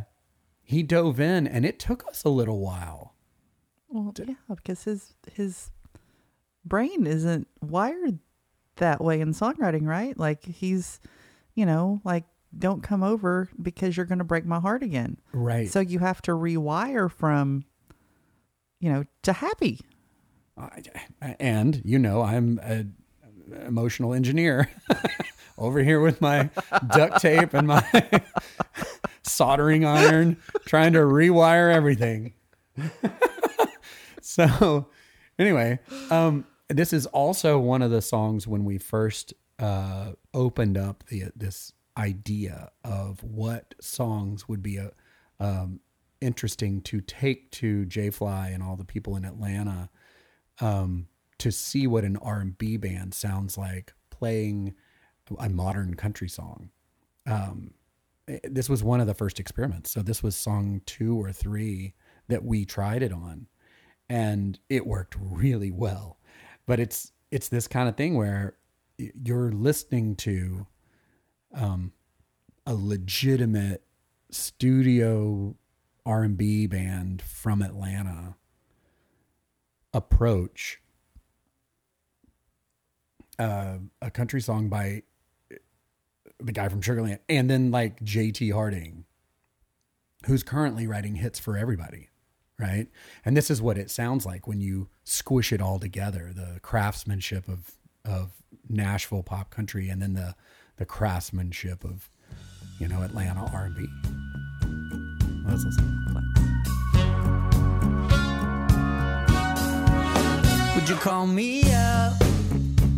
he 0.63 0.83
dove 0.83 1.19
in, 1.19 1.47
and 1.47 1.65
it 1.65 1.79
took 1.79 2.07
us 2.07 2.23
a 2.23 2.29
little 2.29 2.59
while. 2.59 3.13
Well, 3.89 4.13
yeah, 4.17 4.35
because 4.55 4.83
his 4.83 5.13
his 5.31 5.69
brain 6.65 7.05
isn't 7.05 7.47
wired 7.61 8.19
that 8.77 9.01
way 9.01 9.21
in 9.21 9.33
songwriting, 9.33 9.85
right? 9.85 10.17
Like 10.17 10.43
he's, 10.45 10.99
you 11.53 11.65
know, 11.65 12.01
like 12.03 12.23
don't 12.57 12.81
come 12.81 13.03
over 13.03 13.49
because 13.61 13.95
you're 13.95 14.05
going 14.05 14.19
to 14.19 14.23
break 14.23 14.45
my 14.45 14.59
heart 14.59 14.81
again. 14.83 15.17
Right. 15.31 15.69
So 15.69 15.79
you 15.79 15.99
have 15.99 16.21
to 16.23 16.31
rewire 16.31 17.11
from, 17.11 17.65
you 18.79 18.91
know, 18.91 19.03
to 19.23 19.33
happy. 19.33 19.81
I- 20.57 21.35
and 21.39 21.81
you 21.83 21.99
know, 21.99 22.21
I'm 22.21 22.59
an 22.63 22.95
emotional 23.65 24.13
engineer. 24.13 24.69
over 25.57 25.83
here 25.83 25.99
with 26.01 26.19
my 26.19 26.49
duct 26.95 27.21
tape 27.21 27.53
and 27.53 27.67
my 27.67 27.83
soldering 29.23 29.85
iron, 29.85 30.37
trying 30.65 30.93
to 30.93 30.99
rewire 30.99 31.73
everything. 31.73 32.33
so, 34.21 34.87
anyway, 35.37 35.79
um, 36.09 36.45
this 36.69 36.93
is 36.93 37.05
also 37.07 37.59
one 37.59 37.81
of 37.81 37.91
the 37.91 38.01
songs 38.01 38.47
when 38.47 38.65
we 38.65 38.77
first 38.77 39.33
uh, 39.59 40.13
opened 40.33 40.77
up 40.77 41.03
the 41.07 41.25
this 41.35 41.73
idea 41.95 42.71
of 42.83 43.23
what 43.23 43.75
songs 43.79 44.49
would 44.49 44.63
be 44.63 44.77
a, 44.77 44.91
um, 45.39 45.79
interesting 46.21 46.81
to 46.81 47.01
take 47.01 47.51
to 47.51 47.85
J 47.85 48.09
Fly 48.09 48.49
and 48.49 48.63
all 48.63 48.75
the 48.75 48.85
people 48.85 49.15
in 49.15 49.25
Atlanta 49.25 49.89
um, 50.59 51.07
to 51.37 51.51
see 51.51 51.87
what 51.87 52.03
an 52.03 52.17
R 52.17 52.39
and 52.39 52.57
B 52.57 52.77
band 52.77 53.13
sounds 53.13 53.57
like 53.57 53.93
playing 54.09 54.73
a 55.39 55.49
modern 55.49 55.95
country 55.95 56.29
song. 56.29 56.69
Um, 57.25 57.73
this 58.43 58.69
was 58.69 58.83
one 58.83 59.01
of 59.01 59.07
the 59.07 59.13
first 59.13 59.39
experiments. 59.39 59.91
So 59.91 60.01
this 60.01 60.23
was 60.23 60.35
song 60.35 60.81
two 60.85 61.21
or 61.21 61.31
three 61.31 61.93
that 62.27 62.43
we 62.43 62.65
tried 62.65 63.03
it 63.03 63.11
on, 63.11 63.47
and 64.09 64.59
it 64.69 64.87
worked 64.87 65.15
really 65.19 65.71
well. 65.71 66.17
But 66.65 66.79
it's 66.79 67.11
it's 67.31 67.49
this 67.49 67.67
kind 67.67 67.89
of 67.89 67.97
thing 67.97 68.15
where 68.15 68.57
you're 68.97 69.51
listening 69.51 70.15
to 70.15 70.67
um, 71.53 71.91
a 72.65 72.73
legitimate 72.73 73.83
studio 74.29 75.55
R&B 76.05 76.67
band 76.67 77.21
from 77.21 77.61
Atlanta 77.61 78.35
approach 79.93 80.81
uh, 83.39 83.77
a 84.01 84.11
country 84.11 84.41
song 84.41 84.69
by 84.69 85.03
the 86.43 86.51
guy 86.51 86.69
from 86.69 86.81
Sugarland 86.81 87.19
and 87.29 87.49
then 87.49 87.71
like 87.71 87.99
JT 88.03 88.53
Harding 88.53 89.05
who's 90.25 90.43
currently 90.43 90.87
writing 90.87 91.15
hits 91.15 91.39
for 91.39 91.57
everybody 91.57 92.09
right? 92.59 92.87
And 93.25 93.35
this 93.35 93.49
is 93.49 93.61
what 93.61 93.77
it 93.77 93.89
sounds 93.89 94.25
like 94.25 94.47
when 94.47 94.61
you 94.61 94.87
squish 95.03 95.51
it 95.51 95.61
all 95.61 95.79
together 95.79 96.31
the 96.33 96.59
craftsmanship 96.61 97.47
of 97.47 97.71
of 98.05 98.31
Nashville 98.69 99.23
pop 99.23 99.49
country 99.49 99.89
and 99.89 100.01
then 100.01 100.13
the 100.13 100.35
the 100.77 100.85
craftsmanship 100.85 101.83
of 101.83 102.09
you 102.79 102.87
know 102.87 103.01
Atlanta 103.01 103.49
R&B 103.53 103.87
let's 105.45 105.63
listen. 105.63 105.99
Would 110.75 110.89
you 110.89 110.95
call 110.95 111.27
me 111.27 111.63
up 111.73 112.21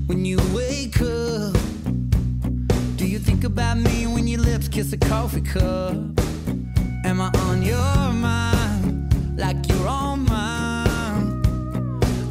when 0.08 0.26
you 0.26 0.40
wake 0.54 1.02
up? 1.02 1.65
About 3.46 3.78
me 3.78 4.08
when 4.08 4.26
your 4.28 4.42
lips 4.42 4.68
kiss 4.68 4.92
a 4.92 4.98
coffee 4.98 5.40
cup? 5.40 5.94
Am 7.06 7.22
I 7.22 7.30
on 7.48 7.62
your 7.62 8.12
mind 8.12 9.38
like 9.38 9.56
you're 9.70 9.88
on 9.88 10.26
mine? 10.26 11.44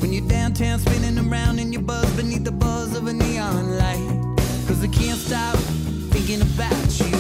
When 0.01 0.13
you're 0.13 0.27
downtown 0.27 0.81
spinning 0.81 1.17
around 1.19 1.61
and 1.61 1.73
you 1.73 1.81
buzz 1.81 2.11
beneath 2.17 2.43
the 2.43 2.51
buzz 2.51 2.97
of 2.97 3.07
a 3.07 3.13
neon 3.13 3.79
light. 3.79 4.37
Cause 4.67 4.83
I 4.83 4.89
can't 4.89 5.19
stop 5.19 5.57
thinking 6.11 6.43
about 6.43 6.99
you. 6.99 7.17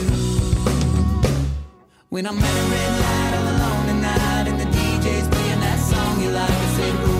When 2.08 2.26
I'm 2.26 2.36
at 2.36 2.42
a 2.42 2.70
red 2.74 2.92
light 3.00 3.32
all 3.38 3.48
alone 3.54 3.86
tonight 3.86 4.48
and 4.48 4.60
the 4.60 4.76
DJ's 4.76 5.28
playing 5.28 5.60
that 5.60 5.78
song 5.78 6.20
you 6.20 6.30
like, 6.30 6.50
I 6.50 6.66
said, 6.76 7.13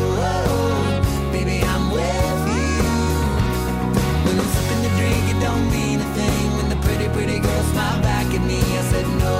pretty, 7.14 7.38
girl 7.38 7.62
smile 7.73 8.02
back 8.02 8.26
at 8.35 8.42
me, 8.44 8.59
I 8.59 8.83
said, 8.90 9.06
no, 9.23 9.37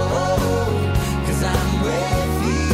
cause 1.26 1.42
I'm 1.42 1.82
with 1.82 2.34
you. 2.48 2.68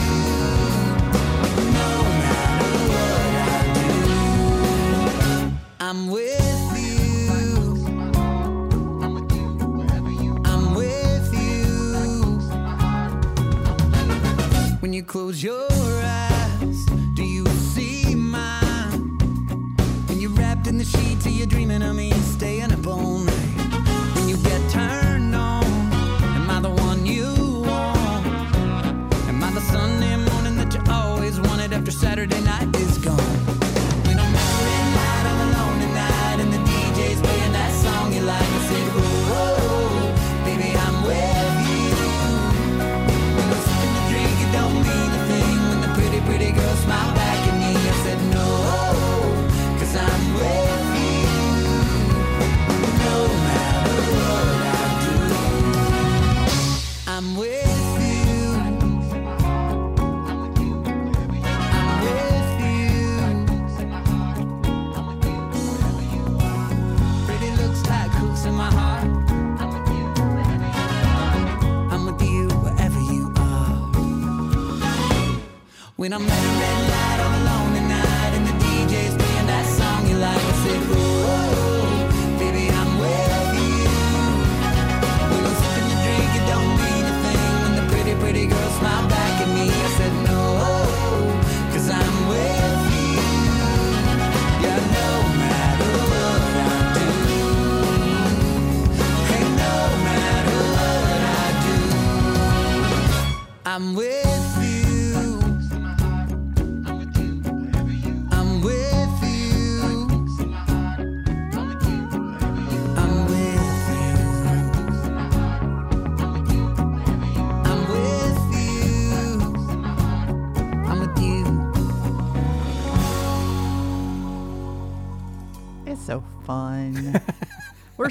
No 1.78 1.88
matter 2.20 2.72
what 2.86 3.46
I 3.48 3.60
do, 3.78 3.90
I'm 5.88 6.00
with 6.08 6.44
you. 6.52 6.68
I'm 10.44 10.74
with 10.74 11.28
you. 11.32 11.66
When 14.80 14.92
you 14.92 15.02
close 15.02 15.42
your 15.42 15.66
eyes, 16.04 16.78
do 17.14 17.24
you 17.24 17.46
see 17.46 18.14
mine? 18.14 19.16
When 20.08 20.20
you're 20.20 20.32
wrapped 20.32 20.66
in 20.66 20.76
the 20.76 20.84
sheets, 20.84 21.26
are 21.26 21.30
you 21.30 21.46
dreaming 21.46 21.82
of 21.82 21.96
me 21.96 22.12
staying 22.36 22.70
up 22.72 22.86
all 22.86 23.18
night? 23.18 23.39
Saturday 32.20 32.44
night 32.44 32.76
is 32.76 32.98
gone? 32.98 33.29
When 76.00 76.14
I'm 76.14 76.26
at 76.30 76.79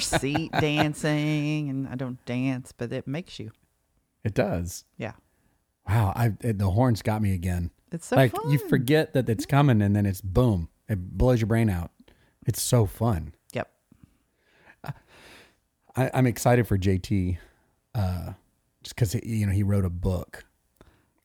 Seat 0.00 0.50
dancing, 0.52 1.68
and 1.70 1.88
I 1.88 1.94
don't 1.94 2.24
dance, 2.26 2.72
but 2.76 2.92
it 2.92 3.06
makes 3.06 3.38
you. 3.38 3.50
it 4.24 4.34
does 4.34 4.84
Yeah. 4.98 5.12
wow 5.88 6.12
I 6.16 6.32
it, 6.40 6.58
the 6.58 6.70
horns 6.70 7.00
got 7.02 7.22
me 7.22 7.32
again 7.34 7.70
It's 7.92 8.06
so 8.06 8.16
like 8.16 8.32
fun. 8.32 8.50
you 8.50 8.58
forget 8.58 9.14
that 9.14 9.28
it's 9.28 9.46
coming 9.46 9.80
and 9.82 9.94
then 9.96 10.04
it's 10.06 10.20
boom 10.20 10.68
it 10.88 10.98
blows 11.16 11.40
your 11.40 11.46
brain 11.48 11.70
out 11.70 11.90
it's 12.46 12.60
so 12.62 12.84
fun 12.86 13.32
Yep. 13.54 13.70
I, 15.96 16.10
I'm 16.14 16.26
excited 16.26 16.66
for 16.68 16.78
JT, 16.78 17.38
uh, 17.94 18.32
just 18.82 18.94
because 18.94 19.14
you 19.16 19.44
know 19.46 19.52
he 19.52 19.62
wrote 19.62 19.84
a 19.84 19.90
book, 19.90 20.44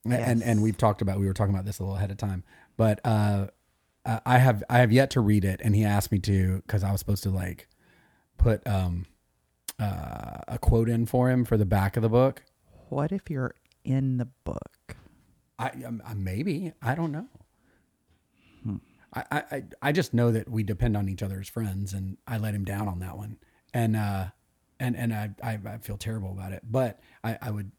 and 0.09 0.41
and 0.43 0.63
we've 0.63 0.77
talked 0.77 1.01
about 1.01 1.19
we 1.19 1.27
were 1.27 1.33
talking 1.33 1.53
about 1.53 1.65
this 1.65 1.79
a 1.79 1.83
little 1.83 1.95
ahead 1.95 2.11
of 2.11 2.17
time, 2.17 2.43
but 2.77 2.99
uh, 3.05 3.47
I 4.05 4.21
I 4.25 4.37
have 4.39 4.63
I 4.69 4.79
have 4.79 4.91
yet 4.91 5.11
to 5.11 5.21
read 5.21 5.45
it, 5.45 5.61
and 5.63 5.75
he 5.75 5.83
asked 5.85 6.11
me 6.11 6.19
to 6.19 6.61
because 6.65 6.83
I 6.83 6.91
was 6.91 6.99
supposed 6.99 7.23
to 7.23 7.29
like 7.29 7.67
put 8.37 8.65
um 8.67 9.05
uh, 9.79 10.37
a 10.47 10.57
quote 10.59 10.87
in 10.89 11.05
for 11.05 11.29
him 11.29 11.43
for 11.45 11.57
the 11.57 11.65
back 11.65 11.97
of 11.97 12.01
the 12.03 12.09
book. 12.09 12.43
What 12.89 13.11
if 13.11 13.29
you're 13.29 13.55
in 13.83 14.17
the 14.17 14.27
book? 14.45 14.95
I, 15.59 15.69
um, 15.85 16.01
I 16.05 16.13
maybe 16.13 16.71
I 16.81 16.95
don't 16.95 17.11
know. 17.11 17.27
I, 19.13 19.23
I 19.31 19.43
I- 19.51 19.63
I 19.81 19.91
just 19.91 20.13
know 20.13 20.31
that 20.31 20.49
we 20.49 20.63
depend 20.63 20.97
on 20.97 21.07
each 21.09 21.23
other 21.23 21.39
as 21.39 21.47
friends, 21.49 21.93
and 21.93 22.17
I 22.27 22.37
let 22.37 22.53
him 22.53 22.65
down 22.65 22.87
on 22.87 22.99
that 22.99 23.17
one. 23.17 23.37
and 23.73 23.95
uh, 23.95 24.25
and 24.79 24.95
and 24.95 25.13
I, 25.13 25.29
I 25.43 25.59
I 25.65 25.77
feel 25.77 25.97
terrible 25.97 26.31
about 26.31 26.51
it, 26.51 26.63
but 26.69 26.99
I 27.23 27.37
I 27.41 27.51
would 27.51 27.71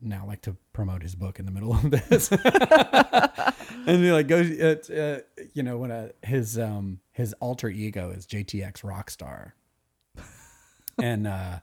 now 0.00 0.24
like 0.26 0.42
to 0.42 0.56
promote 0.72 1.02
his 1.02 1.14
book 1.14 1.38
in 1.38 1.46
the 1.46 1.50
middle 1.50 1.72
of 1.72 1.90
this, 1.90 2.30
and 3.86 4.00
be 4.02 4.12
like 4.12 4.28
go 4.28 4.40
uh, 4.40 4.92
uh, 4.94 5.18
you 5.54 5.62
know 5.62 5.78
when 5.78 5.90
uh, 5.90 6.08
his 6.22 6.58
um 6.58 7.00
his 7.12 7.32
alter 7.40 7.68
ego 7.68 8.10
is 8.10 8.26
JTX 8.26 8.82
Rockstar, 8.82 9.52
and 11.02 11.26
uh, 11.26 11.60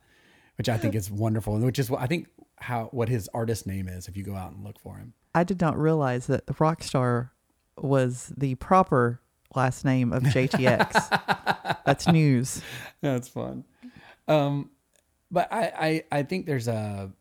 which 0.57 0.69
I 0.69 0.77
think 0.77 0.95
is 0.95 1.11
wonderful, 1.11 1.55
and 1.55 1.65
which 1.65 1.79
is 1.79 1.89
what 1.89 2.01
I 2.01 2.07
think 2.07 2.27
how 2.57 2.85
what 2.91 3.09
his 3.09 3.29
artist 3.33 3.67
name 3.67 3.87
is 3.87 4.07
if 4.07 4.17
you 4.17 4.23
go 4.23 4.35
out 4.35 4.51
and 4.51 4.63
look 4.63 4.79
for 4.79 4.97
him. 4.97 5.13
I 5.35 5.43
did 5.43 5.61
not 5.61 5.77
realize 5.77 6.27
that 6.27 6.47
the 6.47 6.53
Rockstar 6.53 7.29
was 7.77 8.33
the 8.35 8.55
proper 8.55 9.21
last 9.55 9.85
name 9.85 10.11
of 10.11 10.23
JTX. 10.23 11.77
That's 11.85 12.07
news. 12.07 12.61
That's 13.01 13.27
fun. 13.27 13.63
Um, 14.27 14.71
but 15.31 15.51
I, 15.51 16.03
I, 16.11 16.19
I 16.19 16.23
think 16.23 16.45
there's 16.45 16.67
a, 16.67 17.11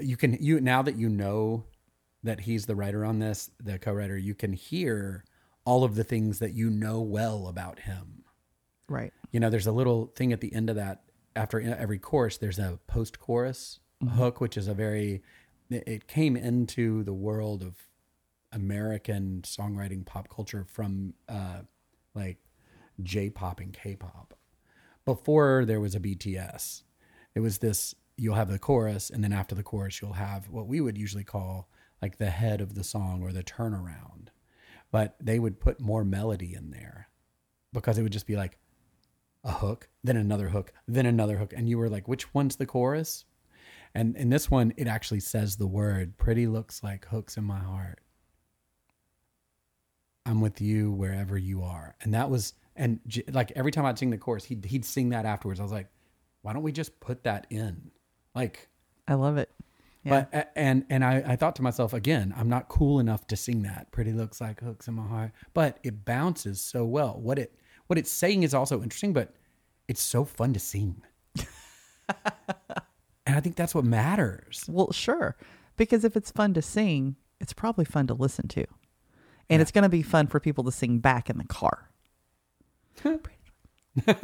you 0.00 0.16
can, 0.16 0.36
you, 0.40 0.60
now 0.60 0.82
that 0.82 0.96
you 0.96 1.08
know 1.08 1.64
that 2.22 2.40
he's 2.40 2.66
the 2.66 2.74
writer 2.74 3.04
on 3.04 3.18
this, 3.18 3.50
the 3.62 3.78
co-writer, 3.78 4.16
you 4.16 4.34
can 4.34 4.52
hear 4.52 5.24
all 5.64 5.84
of 5.84 5.94
the 5.94 6.04
things 6.04 6.38
that 6.38 6.54
you 6.54 6.70
know 6.70 7.00
well 7.00 7.48
about 7.48 7.80
him. 7.80 8.24
Right. 8.88 9.12
You 9.36 9.40
know, 9.40 9.50
there's 9.50 9.66
a 9.66 9.72
little 9.72 10.06
thing 10.16 10.32
at 10.32 10.40
the 10.40 10.54
end 10.54 10.70
of 10.70 10.76
that 10.76 11.02
after 11.36 11.60
every 11.60 11.98
chorus, 11.98 12.38
there's 12.38 12.58
a 12.58 12.80
post 12.86 13.20
chorus 13.20 13.80
hook, 14.14 14.40
which 14.40 14.56
is 14.56 14.66
a 14.66 14.72
very, 14.72 15.22
it 15.68 15.84
it 15.86 16.08
came 16.08 16.38
into 16.38 17.04
the 17.04 17.12
world 17.12 17.62
of 17.62 17.74
American 18.50 19.42
songwriting 19.42 20.06
pop 20.06 20.30
culture 20.30 20.64
from 20.64 21.12
uh, 21.28 21.60
like 22.14 22.38
J 23.02 23.28
pop 23.28 23.60
and 23.60 23.74
K 23.74 23.94
pop. 23.94 24.32
Before 25.04 25.66
there 25.66 25.80
was 25.80 25.94
a 25.94 26.00
BTS, 26.00 26.84
it 27.34 27.40
was 27.40 27.58
this 27.58 27.94
you'll 28.16 28.36
have 28.36 28.48
the 28.48 28.58
chorus, 28.58 29.10
and 29.10 29.22
then 29.22 29.34
after 29.34 29.54
the 29.54 29.62
chorus, 29.62 30.00
you'll 30.00 30.14
have 30.14 30.48
what 30.48 30.66
we 30.66 30.80
would 30.80 30.96
usually 30.96 31.24
call 31.24 31.68
like 32.00 32.16
the 32.16 32.30
head 32.30 32.62
of 32.62 32.74
the 32.74 32.82
song 32.82 33.22
or 33.22 33.32
the 33.32 33.42
turnaround. 33.42 34.28
But 34.90 35.14
they 35.20 35.38
would 35.38 35.60
put 35.60 35.78
more 35.78 36.06
melody 36.06 36.54
in 36.54 36.70
there 36.70 37.10
because 37.74 37.98
it 37.98 38.02
would 38.02 38.12
just 38.12 38.26
be 38.26 38.36
like 38.36 38.58
a 39.46 39.52
hook, 39.52 39.88
then 40.04 40.16
another 40.16 40.48
hook, 40.48 40.72
then 40.86 41.06
another 41.06 41.38
hook. 41.38 41.54
And 41.56 41.68
you 41.68 41.78
were 41.78 41.88
like, 41.88 42.08
which 42.08 42.34
one's 42.34 42.56
the 42.56 42.66
chorus? 42.66 43.24
And 43.94 44.14
in 44.16 44.28
this 44.28 44.50
one, 44.50 44.74
it 44.76 44.88
actually 44.88 45.20
says 45.20 45.56
the 45.56 45.66
word 45.66 46.18
pretty 46.18 46.46
looks 46.46 46.82
like 46.82 47.06
hooks 47.06 47.38
in 47.38 47.44
my 47.44 47.58
heart. 47.58 48.00
I'm 50.26 50.40
with 50.40 50.60
you 50.60 50.90
wherever 50.90 51.38
you 51.38 51.62
are. 51.62 51.94
And 52.02 52.12
that 52.12 52.28
was, 52.28 52.54
and 52.74 53.00
j- 53.06 53.24
like 53.32 53.52
every 53.52 53.70
time 53.70 53.86
I'd 53.86 53.98
sing 53.98 54.10
the 54.10 54.18
chorus, 54.18 54.44
he'd, 54.44 54.64
he'd 54.64 54.84
sing 54.84 55.10
that 55.10 55.24
afterwards. 55.24 55.60
I 55.60 55.62
was 55.62 55.72
like, 55.72 55.88
why 56.42 56.52
don't 56.52 56.62
we 56.64 56.72
just 56.72 56.98
put 57.00 57.22
that 57.24 57.46
in? 57.48 57.90
Like, 58.34 58.68
I 59.06 59.14
love 59.14 59.38
it. 59.38 59.50
Yeah. 60.02 60.26
but, 60.30 60.52
and, 60.56 60.84
and 60.90 61.04
I, 61.04 61.22
I 61.26 61.36
thought 61.36 61.56
to 61.56 61.62
myself, 61.62 61.92
again, 61.92 62.34
I'm 62.36 62.48
not 62.48 62.68
cool 62.68 62.98
enough 62.98 63.26
to 63.28 63.36
sing 63.36 63.62
that. 63.62 63.92
Pretty 63.92 64.12
looks 64.12 64.40
like 64.40 64.60
hooks 64.60 64.88
in 64.88 64.94
my 64.94 65.06
heart, 65.06 65.32
but 65.54 65.78
it 65.84 66.04
bounces 66.04 66.60
so 66.60 66.84
well. 66.84 67.18
What 67.18 67.38
it, 67.38 67.56
what 67.86 67.98
it's 67.98 68.10
saying 68.10 68.42
is 68.42 68.54
also 68.54 68.82
interesting, 68.82 69.12
but 69.12 69.34
it's 69.88 70.02
so 70.02 70.24
fun 70.24 70.52
to 70.52 70.60
sing. 70.60 71.02
and 72.08 73.36
I 73.36 73.40
think 73.40 73.56
that's 73.56 73.74
what 73.74 73.84
matters. 73.84 74.64
Well, 74.68 74.92
sure. 74.92 75.36
Because 75.76 76.04
if 76.04 76.16
it's 76.16 76.30
fun 76.30 76.54
to 76.54 76.62
sing, 76.62 77.16
it's 77.40 77.52
probably 77.52 77.84
fun 77.84 78.06
to 78.08 78.14
listen 78.14 78.48
to. 78.48 78.66
And 79.48 79.62
it's 79.62 79.70
going 79.70 79.82
to 79.82 79.88
be 79.88 80.02
fun 80.02 80.26
for 80.26 80.40
people 80.40 80.64
to 80.64 80.72
sing 80.72 80.98
back 80.98 81.30
in 81.30 81.38
the 81.38 81.44
car. 81.44 81.90
yeah. 84.06 84.14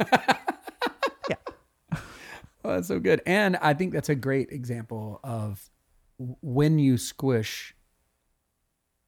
Oh, 2.65 2.75
that's 2.75 2.87
so 2.87 2.99
good. 2.99 3.21
And 3.25 3.55
I 3.57 3.73
think 3.73 3.93
that's 3.93 4.09
a 4.09 4.15
great 4.15 4.51
example 4.51 5.19
of 5.23 5.69
when 6.17 6.79
you 6.79 6.97
squish 6.97 7.75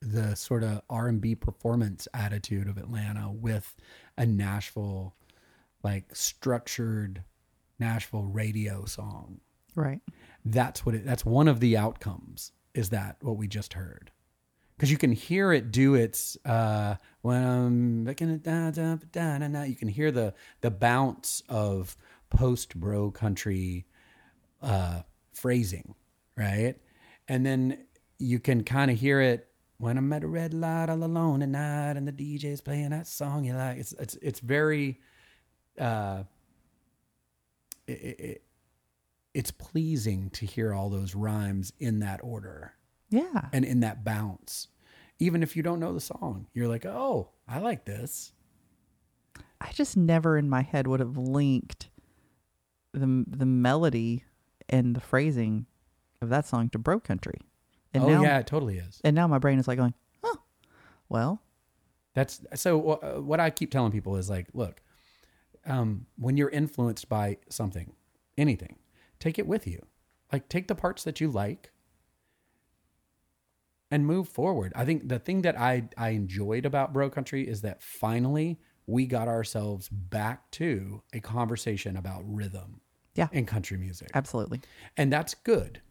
the 0.02 0.36
sort 0.36 0.64
of 0.64 0.82
R&B 0.90 1.36
performance 1.36 2.08
attitude 2.14 2.68
of 2.68 2.78
Atlanta 2.78 3.32
with 3.32 3.76
a 4.18 4.26
Nashville 4.26 5.16
like 5.84 6.16
structured 6.16 7.24
Nashville 7.80 8.24
radio 8.24 8.86
song. 8.86 9.40
Right. 9.76 10.02
That's 10.44 10.86
what 10.86 10.96
it 10.96 11.06
that's 11.06 11.26
one 11.26 11.48
of 11.48 11.60
the 11.60 11.78
outcomes 11.78 12.52
is 12.74 12.90
that 12.90 13.18
what 13.22 13.38
we 13.38 13.48
just 13.48 13.74
heard. 13.74 14.12
Cuz 14.80 14.92
you 14.92 14.98
can 14.98 15.12
hear 15.12 15.54
it 15.54 15.72
do 15.72 15.96
its 15.96 16.38
uh 16.46 16.96
when 17.22 17.44
I'm 17.44 18.06
looking 18.06 18.34
at 18.34 18.44
da, 18.44 18.72
da, 18.72 18.98
da, 19.12 19.38
da, 19.38 19.48
da, 19.48 19.64
you 19.64 19.76
can 19.76 19.88
hear 19.88 20.12
the 20.12 20.34
the 20.62 20.72
bounce 20.72 21.42
of 21.50 21.96
post 22.30 22.76
bro 22.80 23.12
country 23.12 23.86
uh 24.62 25.02
phrasing, 25.34 25.96
right? 26.36 26.76
And 27.28 27.46
then 27.46 27.86
you 28.18 28.40
can 28.40 28.64
kind 28.64 28.90
of 28.90 29.00
hear 29.00 29.20
it 29.20 29.50
when 29.78 29.98
I'm 29.98 30.12
at 30.14 30.24
a 30.24 30.28
red 30.28 30.54
light 30.54 30.90
all 30.90 31.04
alone 31.04 31.42
at 31.42 31.50
night 31.50 31.98
and 31.98 32.08
the 32.08 32.12
DJ's 32.14 32.62
playing 32.62 32.92
that 32.92 33.08
song 33.08 33.44
you 33.46 33.54
like. 33.54 33.78
It's 33.78 33.94
it's 33.94 34.16
it's 34.22 34.40
very 34.40 35.00
uh 35.80 36.24
it, 37.88 37.92
it, 37.92 38.42
it's 39.34 39.52
pleasing 39.52 40.30
to 40.32 40.46
hear 40.46 40.74
all 40.74 40.90
those 40.90 41.14
rhymes 41.14 41.74
in 41.80 42.00
that 42.00 42.22
order 42.24 42.74
Yeah. 43.10 43.50
and 43.54 43.66
in 43.66 43.82
that 43.82 44.04
bounce. 44.04 44.70
Even 45.20 45.44
if 45.44 45.56
you 45.56 45.64
don't 45.64 45.80
know 45.80 45.94
the 45.94 46.00
song, 46.02 46.48
you're 46.54 46.68
like, 46.68 46.86
oh, 46.86 47.30
I 47.48 47.60
like 47.60 47.86
this. 47.86 48.32
I 49.62 49.72
just 49.72 49.96
never 49.96 50.38
in 50.38 50.50
my 50.50 50.62
head 50.62 50.88
would 50.88 51.00
have 51.00 51.18
linked 51.18 51.90
the 52.94 53.26
the 53.28 53.46
melody 53.46 54.24
and 54.70 54.96
the 54.96 55.02
phrasing 55.02 55.66
of 56.22 56.30
that 56.30 56.46
song 56.46 56.70
to 56.70 56.80
Bro 56.80 57.02
Country. 57.02 57.40
And 57.96 58.04
oh, 58.04 58.08
now, 58.08 58.24
yeah, 58.24 58.40
it 58.40 58.48
totally 58.48 58.78
is. 58.78 59.00
And 59.04 59.16
now 59.16 59.28
my 59.28 59.40
brain 59.40 59.58
is 59.58 59.68
like 59.68 59.78
going, 59.78 59.94
oh, 60.24 60.38
well, 61.10 61.42
That's 62.14 62.42
so. 62.56 62.92
Uh, 62.92 63.22
what 63.22 63.40
I 63.40 63.50
keep 63.50 63.72
telling 63.72 63.92
people 63.92 64.18
is 64.18 64.30
like, 64.30 64.48
look, 64.54 64.82
um, 65.66 66.06
when 66.18 66.38
you're 66.38 66.50
influenced 66.50 67.10
by 67.10 67.38
something, 67.50 67.94
anything, 68.38 68.78
take 69.20 69.40
it 69.40 69.48
with 69.48 69.66
you. 69.66 69.86
Like, 70.32 70.50
take 70.50 70.68
the 70.68 70.76
parts 70.76 71.04
that 71.04 71.22
you 71.22 71.30
like 71.30 71.72
and 73.92 74.06
move 74.06 74.28
forward. 74.28 74.74
I 74.76 74.84
think 74.84 75.08
the 75.08 75.20
thing 75.20 75.42
that 75.44 75.58
I 75.60 75.88
I 75.98 76.10
enjoyed 76.10 76.66
about 76.66 76.94
Bro 76.94 77.12
Country 77.12 77.48
is 77.48 77.62
that 77.62 77.82
finally 77.82 78.60
we 78.88 79.06
got 79.06 79.28
ourselves 79.28 79.90
back 79.90 80.52
to 80.52 81.02
a 81.14 81.20
conversation 81.20 81.98
about 81.98 82.24
rhythm 82.26 82.82
yeah, 83.16 83.30
in 83.32 83.46
country 83.46 83.78
music. 83.78 84.10
absolutely. 84.14 84.62
and 84.98 85.12
that's 85.12 85.34
good. 85.34 85.82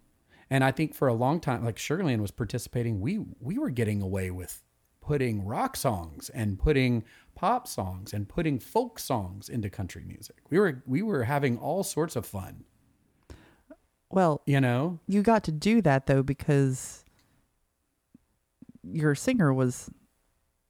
And 0.55 0.63
I 0.63 0.71
think 0.71 0.95
for 0.95 1.09
a 1.09 1.15
long 1.15 1.41
time, 1.41 1.65
like 1.65 1.75
Sugarland 1.75 2.21
was 2.21 2.31
participating, 2.31 3.01
we 3.01 3.19
we 3.41 3.59
were 3.59 3.71
getting 3.71 4.01
away 4.01 4.31
with 4.31 4.63
putting 5.01 5.45
rock 5.45 5.75
songs 5.77 6.31
and 6.31 6.61
putting 6.61 7.03
pop 7.35 7.67
songs 7.67 8.13
and 8.13 8.29
putting 8.29 8.61
folk 8.61 9.01
songs 9.01 9.49
into 9.49 9.69
country 9.69 10.05
music. 10.07 10.37
We 10.51 10.61
were 10.61 10.81
we 10.87 11.03
were 11.03 11.25
having 11.25 11.59
all 11.59 11.83
sorts 11.83 12.15
of 12.15 12.25
fun, 12.25 12.63
Well, 14.11 14.43
you 14.47 14.61
know. 14.61 15.01
you 15.09 15.23
got 15.23 15.43
to 15.43 15.51
do 15.51 15.83
that 15.83 16.07
though 16.07 16.23
because 16.23 17.05
your 18.85 19.17
singer 19.17 19.53
was 19.53 19.91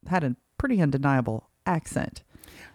had 0.07 0.23
a 0.23 0.35
pretty 0.57 0.81
undeniable 0.81 1.51
accent. 1.67 2.23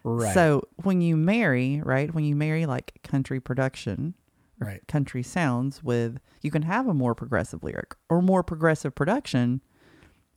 Right. 0.05 0.33
So 0.33 0.69
when 0.85 1.01
you 1.01 1.17
marry, 1.17 1.83
right, 1.85 2.15
when 2.15 2.23
you 2.23 2.37
marry 2.37 2.67
like 2.67 3.01
country 3.03 3.41
production, 3.41 4.15
right. 4.61 4.87
country 4.87 5.23
sounds 5.23 5.83
with, 5.83 6.19
you 6.43 6.51
can 6.51 6.63
have 6.63 6.87
a 6.87 6.95
more 6.95 7.15
progressive 7.15 7.63
lyric 7.63 7.97
or 8.09 8.23
more 8.23 8.43
progressive 8.43 8.95
production 8.95 9.61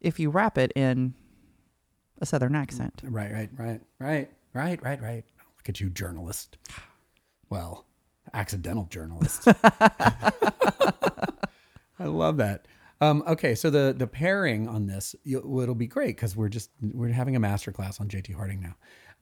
if 0.01 0.19
you 0.19 0.29
wrap 0.29 0.57
it 0.57 0.71
in 0.75 1.13
a 2.19 2.25
southern 2.25 2.55
accent. 2.55 3.01
Right, 3.03 3.31
right, 3.31 3.49
right, 3.57 3.81
right, 3.99 4.31
right, 4.53 4.83
right, 4.83 5.01
right. 5.01 5.23
Look 5.57 5.69
at 5.69 5.79
you, 5.79 5.89
journalist. 5.89 6.57
Well, 7.49 7.85
accidental 8.33 8.85
journalist. 8.85 9.47
I 11.99 12.05
love 12.05 12.37
that. 12.37 12.67
Um, 13.01 13.23
okay, 13.27 13.53
so 13.55 13.69
the 13.69 13.93
the 13.97 14.07
pairing 14.07 14.67
on 14.67 14.87
this, 14.87 15.15
it'll 15.25 15.75
be 15.75 15.87
great 15.87 16.15
because 16.15 16.35
we're 16.35 16.49
just 16.49 16.69
we're 16.81 17.09
having 17.09 17.35
a 17.35 17.39
master 17.39 17.71
class 17.71 17.99
on 17.99 18.07
JT 18.07 18.33
Harding 18.33 18.61
now. 18.61 18.75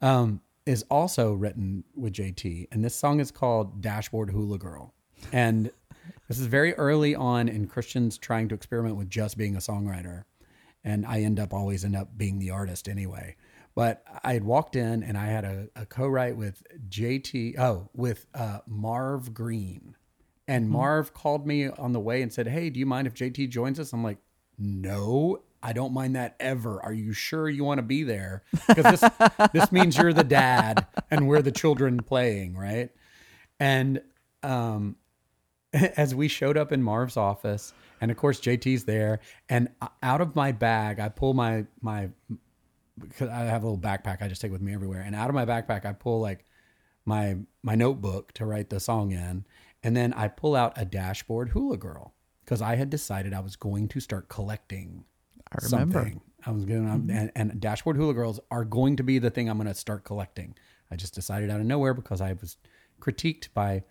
Um, 0.08 0.42
is 0.66 0.84
also 0.90 1.34
written 1.34 1.84
with 1.96 2.14
JT, 2.14 2.68
and 2.72 2.84
this 2.84 2.96
song 2.96 3.20
is 3.20 3.32
called 3.32 3.82
"Dashboard 3.82 4.32
Hula 4.32 4.58
Girl," 4.58 4.94
and 5.32 5.72
this 6.28 6.40
is 6.40 6.48
very 6.48 6.74
early 6.76 7.16
on 7.16 7.50
in 7.50 7.68
Kristian's 7.68 8.18
trying 8.18 8.48
to 8.50 8.56
experiment 8.56 8.96
with 8.96 9.10
just 9.10 9.38
being 9.38 9.56
a 9.56 9.60
songwriter. 9.60 10.24
And 10.84 11.06
I 11.06 11.22
end 11.22 11.40
up 11.40 11.54
always 11.54 11.86
end 11.86 11.96
up 11.96 12.18
being 12.18 12.40
the 12.40 12.50
artist 12.50 12.88
anyway. 12.88 13.36
But 13.76 14.04
I 14.24 14.34
had 14.34 14.44
walked 14.44 14.76
in 14.76 15.04
and 15.04 15.18
I 15.18 15.28
had 15.28 15.46
a, 15.46 15.68
a 15.76 15.86
co-write 15.86 16.36
with 16.36 16.64
JT, 16.90 17.58
oh, 17.60 17.90
with 17.94 18.26
uh, 18.34 18.60
Marv 18.68 19.34
Green, 19.34 19.96
and 20.48 20.70
Marv 20.70 21.14
called 21.14 21.48
me 21.48 21.70
on 21.70 21.94
the 21.94 22.00
way 22.00 22.22
and 22.22 22.34
said, 22.34 22.48
"Hey, 22.48 22.70
do 22.70 22.80
you 22.80 22.86
mind 22.86 23.08
if 23.08 23.14
JT 23.14 23.50
joins 23.50 23.80
us?" 23.80 23.94
I'm 23.94 24.04
like, 24.04 24.18
"No, 24.58 25.42
I 25.64 25.74
don't 25.74 25.94
mind 25.94 26.16
that 26.16 26.36
ever. 26.40 26.82
Are 26.84 26.94
you 26.94 27.14
sure 27.14 27.50
you 27.50 27.64
want 27.64 27.80
to 27.80 27.84
be 27.84 28.04
there? 28.04 28.44
Because 28.68 29.00
this 29.00 29.12
this 29.54 29.72
means 29.72 29.98
you're 29.98 30.14
the 30.14 30.24
dad 30.24 30.86
and 31.10 31.28
we're 31.28 31.42
the 31.42 31.52
children 31.52 32.00
playing, 32.00 32.58
right? 32.58 32.90
And 33.60 34.02
um, 34.44 34.96
as 35.74 36.16
we 36.16 36.28
showed 36.28 36.58
up 36.58 36.72
in 36.72 36.82
Marv's 36.82 37.18
office, 37.18 37.74
and 38.00 38.12
of 38.12 38.18
course 38.18 38.40
JT's 38.40 38.84
there, 38.86 39.20
and 39.50 39.70
out 40.02 40.22
of 40.22 40.36
my 40.36 40.52
bag, 40.52 41.00
I 41.00 41.10
pull 41.10 41.34
my 41.34 41.66
my 41.82 42.10
because 43.00 43.30
I 43.30 43.40
have 43.40 43.64
a 43.64 43.68
little 43.68 43.82
backpack 43.82 44.22
I 44.22 44.28
just 44.28 44.42
take 44.42 44.52
with 44.52 44.62
me 44.62 44.74
everywhere, 44.74 45.02
and 45.02 45.16
out 45.16 45.30
of 45.30 45.36
my 45.36 45.46
backpack 45.46 45.86
I 45.86 45.94
pull 45.94 46.20
like 46.20 46.46
my 47.06 47.38
my 47.64 47.76
notebook 47.76 48.34
to 48.34 48.46
write 48.46 48.70
the 48.70 48.80
song 48.80 49.12
in, 49.12 49.46
and 49.84 49.96
then 49.96 50.14
I 50.14 50.28
pull 50.28 50.56
out 50.56 50.74
a 50.76 50.86
dashboard 50.86 51.50
hula 51.50 51.78
girl 51.78 52.14
because 52.44 52.62
I 52.62 52.76
had 52.76 52.90
decided 52.90 53.34
I 53.34 53.40
was 53.40 53.56
going 53.56 53.88
to 53.90 54.00
start 54.00 54.28
collecting. 54.30 55.06
I 55.52 55.66
remember. 55.66 56.00
Something. 56.00 56.22
I 56.46 56.52
was 56.52 56.66
going 56.66 56.86
to, 56.86 56.92
mm-hmm. 56.92 57.12
and, 57.12 57.32
and 57.36 57.62
dashboard 57.62 57.98
hula 57.98 58.14
girls 58.14 58.40
are 58.50 58.66
going 58.66 58.96
to 58.96 59.04
be 59.04 59.20
the 59.20 59.30
thing 59.30 59.50
I'm 59.50 59.58
going 59.58 59.68
to 59.68 59.76
start 59.76 60.04
collecting. 60.04 60.56
I 60.90 60.96
just 60.96 61.14
decided 61.14 61.50
out 61.50 61.60
of 61.60 61.66
nowhere 61.66 61.94
because 61.94 62.20
I 62.20 62.34
was 62.34 62.58
critiqued 63.00 63.50
by 63.54 63.84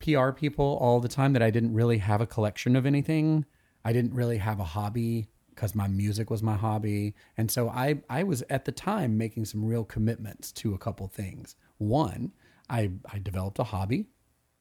PR 0.00 0.30
people 0.30 0.78
all 0.80 1.00
the 1.00 1.08
time 1.08 1.32
that 1.34 1.42
I 1.42 1.50
didn't 1.50 1.74
really 1.74 1.98
have 1.98 2.20
a 2.20 2.26
collection 2.26 2.74
of 2.74 2.86
anything. 2.86 3.44
I 3.84 3.92
didn't 3.92 4.14
really 4.14 4.38
have 4.38 4.58
a 4.58 4.64
hobby 4.64 5.28
because 5.50 5.74
my 5.74 5.88
music 5.88 6.30
was 6.30 6.42
my 6.42 6.56
hobby. 6.56 7.14
And 7.36 7.50
so 7.50 7.68
I, 7.68 8.02
I 8.08 8.22
was 8.22 8.42
at 8.50 8.64
the 8.64 8.72
time 8.72 9.18
making 9.18 9.44
some 9.44 9.64
real 9.64 9.84
commitments 9.84 10.52
to 10.52 10.74
a 10.74 10.78
couple 10.78 11.06
things. 11.08 11.54
One, 11.78 12.32
I, 12.68 12.92
I 13.12 13.18
developed 13.18 13.58
a 13.58 13.64
hobby 13.64 14.06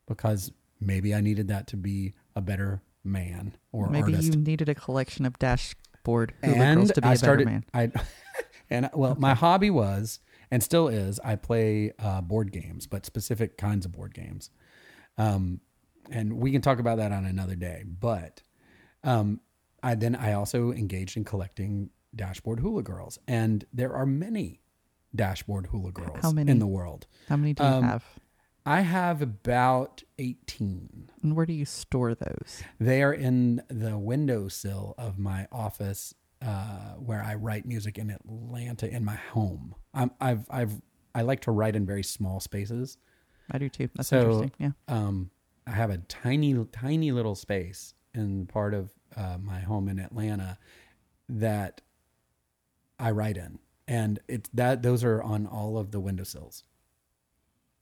because 0.08 0.52
maybe 0.80 1.16
I 1.16 1.22
needed 1.22 1.48
that 1.50 1.68
to 1.68 1.78
be 1.78 2.14
a 2.36 2.42
better 2.42 2.82
man 3.04 3.56
or 3.72 3.90
Maybe 3.90 4.14
artist. 4.14 4.34
you 4.34 4.40
needed 4.40 4.70
a 4.70 4.76
collection 4.76 5.26
of 5.26 5.38
dashboard 5.40 6.34
hula 6.44 6.58
and 6.58 6.78
girls 6.78 6.92
to 6.92 7.02
be 7.02 7.08
a 7.08 7.12
I 7.12 7.14
better 7.14 7.18
started, 7.18 7.46
man. 7.46 7.66
I, 7.74 7.92
and 8.70 8.90
well, 8.94 9.16
my 9.18 9.34
hobby 9.34 9.70
was 9.70 10.20
and 10.52 10.64
still 10.64 10.88
is 10.88 11.20
I 11.24 11.36
play 11.36 11.94
uh, 12.00 12.22
board 12.22 12.52
games, 12.52 12.88
but 12.88 13.06
specific 13.06 13.58
kinds 13.58 13.86
of 13.86 13.92
board 13.92 14.14
games. 14.14 14.50
Um, 15.18 15.62
and 16.12 16.38
we 16.38 16.52
can 16.52 16.62
talk 16.62 16.80
about 16.80 16.98
that 16.98 17.12
on 17.12 17.26
another 17.26 17.56
day. 17.56 17.84
But 17.86 18.42
um, 19.04 19.42
I 19.84 19.96
then 19.96 20.16
I 20.16 20.34
also 20.34 20.72
engaged 20.72 21.18
in 21.18 21.24
collecting 21.24 21.92
dashboard 22.16 22.60
hula 22.60 22.82
girls, 22.84 23.20
and 23.28 23.66
there 23.74 23.94
are 23.94 24.06
many 24.06 24.62
dashboard 25.16 25.68
hula 25.68 25.92
girls 25.92 26.20
How 26.22 26.32
many? 26.32 26.52
in 26.52 26.60
the 26.60 26.68
world. 26.68 27.08
How 27.28 27.38
many 27.38 27.54
do 27.54 27.64
you 27.64 27.70
um, 27.70 27.84
have? 27.84 28.04
I 28.66 28.82
have 28.82 29.22
about 29.22 30.04
eighteen. 30.18 31.10
And 31.24 31.36
where 31.36 31.46
do 31.46 31.54
you 31.54 31.66
store 31.66 32.14
those? 32.16 32.62
They 32.80 33.02
are 33.04 33.14
in 33.14 33.62
the 33.70 33.98
windowsill 33.98 34.96
of 34.98 35.18
my 35.18 35.48
office 35.52 36.14
uh, 36.42 36.94
where 36.98 37.24
I 37.24 37.36
write 37.36 37.66
music 37.66 37.98
in 37.98 38.10
Atlanta 38.10 38.88
in 38.90 39.04
my 39.04 39.16
home. 39.16 39.76
I'm, 39.94 40.12
I've 40.22 40.46
I've 40.50 40.82
I 41.16 41.22
like 41.24 41.42
to 41.42 41.52
write 41.52 41.76
in 41.76 41.86
very 41.86 42.04
small 42.04 42.40
spaces. 42.40 42.98
I 43.52 43.58
do 43.58 43.70
too. 43.70 43.90
That's 43.96 44.10
So- 44.10 44.20
interesting. 44.20 44.52
Yeah. 44.60 44.72
Um, 44.88 45.32
I 45.66 45.72
have 45.72 45.90
a 45.90 45.98
tiny 45.98 46.56
tiny 46.72 47.12
little 47.12 47.36
space 47.36 47.94
in 48.14 48.46
part 48.48 48.74
of 48.74 48.92
uh, 49.16 49.38
my 49.42 49.60
home 49.60 49.88
in 49.88 50.00
Atlanta 50.00 50.58
that 51.28 51.82
I 53.00 53.12
write 53.12 53.38
in, 53.38 53.60
and 53.88 54.20
it's 54.28 54.50
that 54.54 54.82
those 54.84 55.04
are 55.04 55.22
on 55.22 55.46
all 55.48 55.78
of 55.78 55.92
the 55.92 56.00
windowsills. 56.00 56.64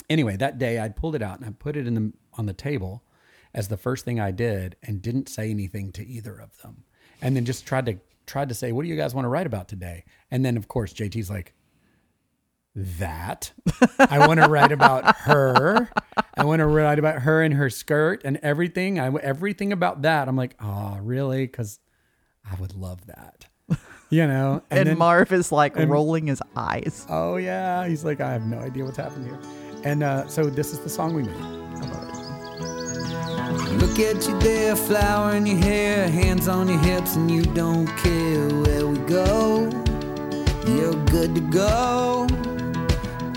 Anyway, 0.09 0.35
that 0.37 0.57
day 0.57 0.79
I 0.79 0.89
pulled 0.89 1.15
it 1.15 1.21
out 1.21 1.37
and 1.39 1.45
I 1.47 1.51
put 1.51 1.75
it 1.75 1.85
in 1.87 1.93
the 1.93 2.13
on 2.37 2.45
the 2.45 2.53
table 2.53 3.03
as 3.53 3.67
the 3.67 3.77
first 3.77 4.05
thing 4.05 4.19
I 4.19 4.31
did, 4.31 4.75
and 4.83 5.01
didn't 5.01 5.29
say 5.29 5.49
anything 5.49 5.91
to 5.93 6.05
either 6.05 6.37
of 6.37 6.57
them, 6.61 6.83
and 7.21 7.35
then 7.35 7.45
just 7.45 7.65
tried 7.65 7.85
to 7.87 7.97
tried 8.25 8.49
to 8.49 8.55
say, 8.55 8.71
"What 8.71 8.83
do 8.83 8.89
you 8.89 8.95
guys 8.95 9.15
want 9.15 9.25
to 9.25 9.29
write 9.29 9.47
about 9.47 9.67
today?" 9.67 10.03
And 10.31 10.45
then 10.45 10.55
of 10.57 10.67
course 10.67 10.93
JT's 10.93 11.29
like, 11.29 11.53
"That 12.75 13.51
I 13.99 14.27
want 14.27 14.39
to 14.39 14.47
write 14.47 14.71
about 14.71 15.15
her. 15.21 15.89
I 16.35 16.45
want 16.45 16.59
to 16.59 16.67
write 16.67 16.99
about 16.99 17.23
her 17.23 17.41
and 17.41 17.55
her 17.55 17.69
skirt 17.69 18.21
and 18.23 18.37
everything. 18.43 18.99
I 18.99 19.07
everything 19.17 19.73
about 19.73 20.03
that." 20.03 20.27
I'm 20.27 20.35
like, 20.37 20.55
"Oh, 20.61 20.99
really?" 21.01 21.47
Because 21.47 21.79
I 22.49 22.55
would 22.61 22.75
love 22.75 23.07
that, 23.07 23.47
you 24.09 24.27
know. 24.27 24.61
And, 24.69 24.87
then- 24.87 24.97
Marv 24.97 25.31
is 25.33 25.51
like 25.51 25.75
and- 25.77 25.89
rolling 25.89 26.27
his 26.27 26.41
eyes. 26.55 27.05
Oh 27.09 27.37
yeah, 27.37 27.87
he's 27.87 28.05
like, 28.05 28.21
I 28.21 28.31
have 28.33 28.45
no 28.45 28.59
idea 28.59 28.85
what's 28.85 28.97
happening 28.97 29.29
here. 29.29 29.39
And 29.83 30.03
uh, 30.03 30.27
so 30.27 30.45
this 30.45 30.73
is 30.73 30.79
the 30.79 30.89
song 30.89 31.13
we 31.13 31.23
made. 31.23 31.57
Look 33.79 33.99
at 33.99 34.27
you 34.27 34.39
there, 34.39 34.75
flower 34.75 35.35
in 35.35 35.45
your 35.45 35.57
hair, 35.57 36.09
hands 36.09 36.47
on 36.47 36.67
your 36.67 36.79
hips, 36.79 37.15
and 37.15 37.29
you 37.29 37.43
don't 37.43 37.87
care 37.97 38.49
where 38.49 38.87
we 38.87 38.97
go. 38.99 39.69
You're 40.67 40.95
good 41.05 41.35
to 41.35 41.41
go. 41.41 42.27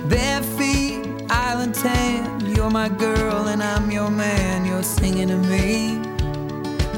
Bare 0.08 0.42
feet, 0.42 1.06
island 1.30 1.74
tan. 1.74 2.40
You're 2.54 2.70
my 2.70 2.88
girl, 2.88 3.48
and 3.48 3.62
I'm 3.62 3.90
your 3.90 4.10
man. 4.10 4.64
You're 4.64 4.82
singing 4.82 5.28
to 5.28 5.36
me 5.36 5.98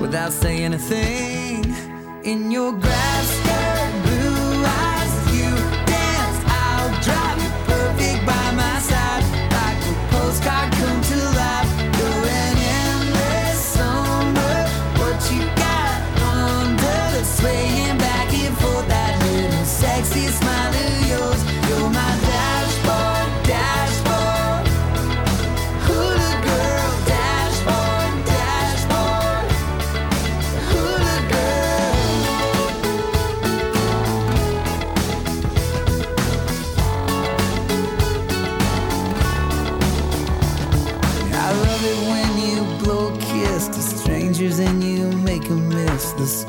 without 0.00 0.33
saying 0.33 0.74
a 0.74 0.78
thing. 0.78 1.64
In 2.24 2.50
your 2.50 2.72
grass 2.72 3.41
a 10.44 10.48
postcard 10.50 10.91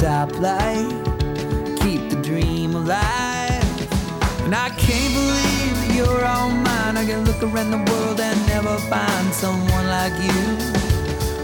stoplight. 0.04 0.92
Keep 1.82 2.10
the 2.10 2.22
dream 2.22 2.76
alive. 2.76 3.64
And 4.44 4.54
I 4.54 4.70
can't 4.72 5.14
believe 5.14 5.96
you're 5.96 6.26
all 6.26 6.50
mine. 6.50 6.98
I 6.98 7.06
can 7.06 7.24
look 7.24 7.42
around 7.42 7.72
the 7.72 7.84
world 7.90 8.20
and 8.20 8.38
never 8.48 8.78
find 8.92 9.34
someone 9.34 9.88
like 9.88 10.16
you. 10.28 10.40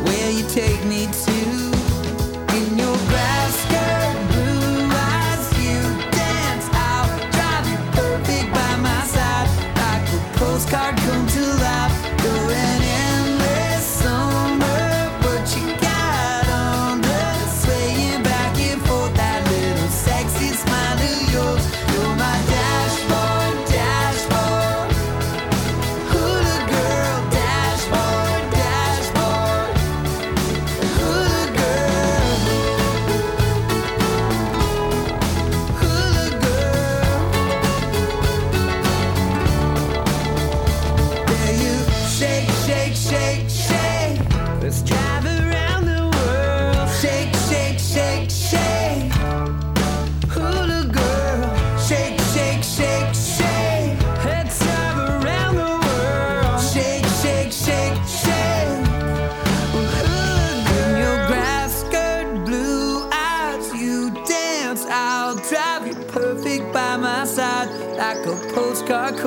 Where 0.03 0.31
you 0.31 0.45
take 0.49 0.83
me 0.85 1.07
to 1.23 1.68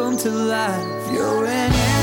come 0.02 0.16
to 0.16 0.30
life. 0.30 1.12
You're 1.12 1.46
an 1.46 2.01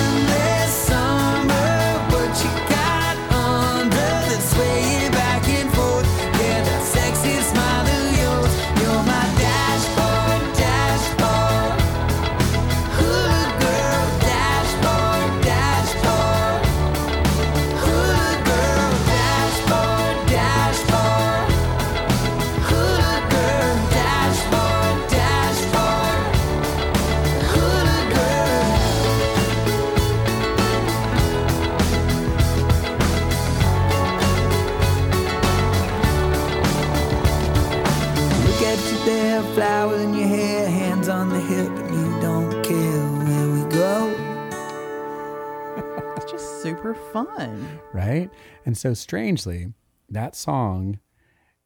super 46.94 47.26
fun. 47.28 47.80
right? 47.94 48.30
And 48.66 48.78
so 48.78 48.94
strangely, 48.94 49.74
that 50.10 50.36
song 50.36 51.00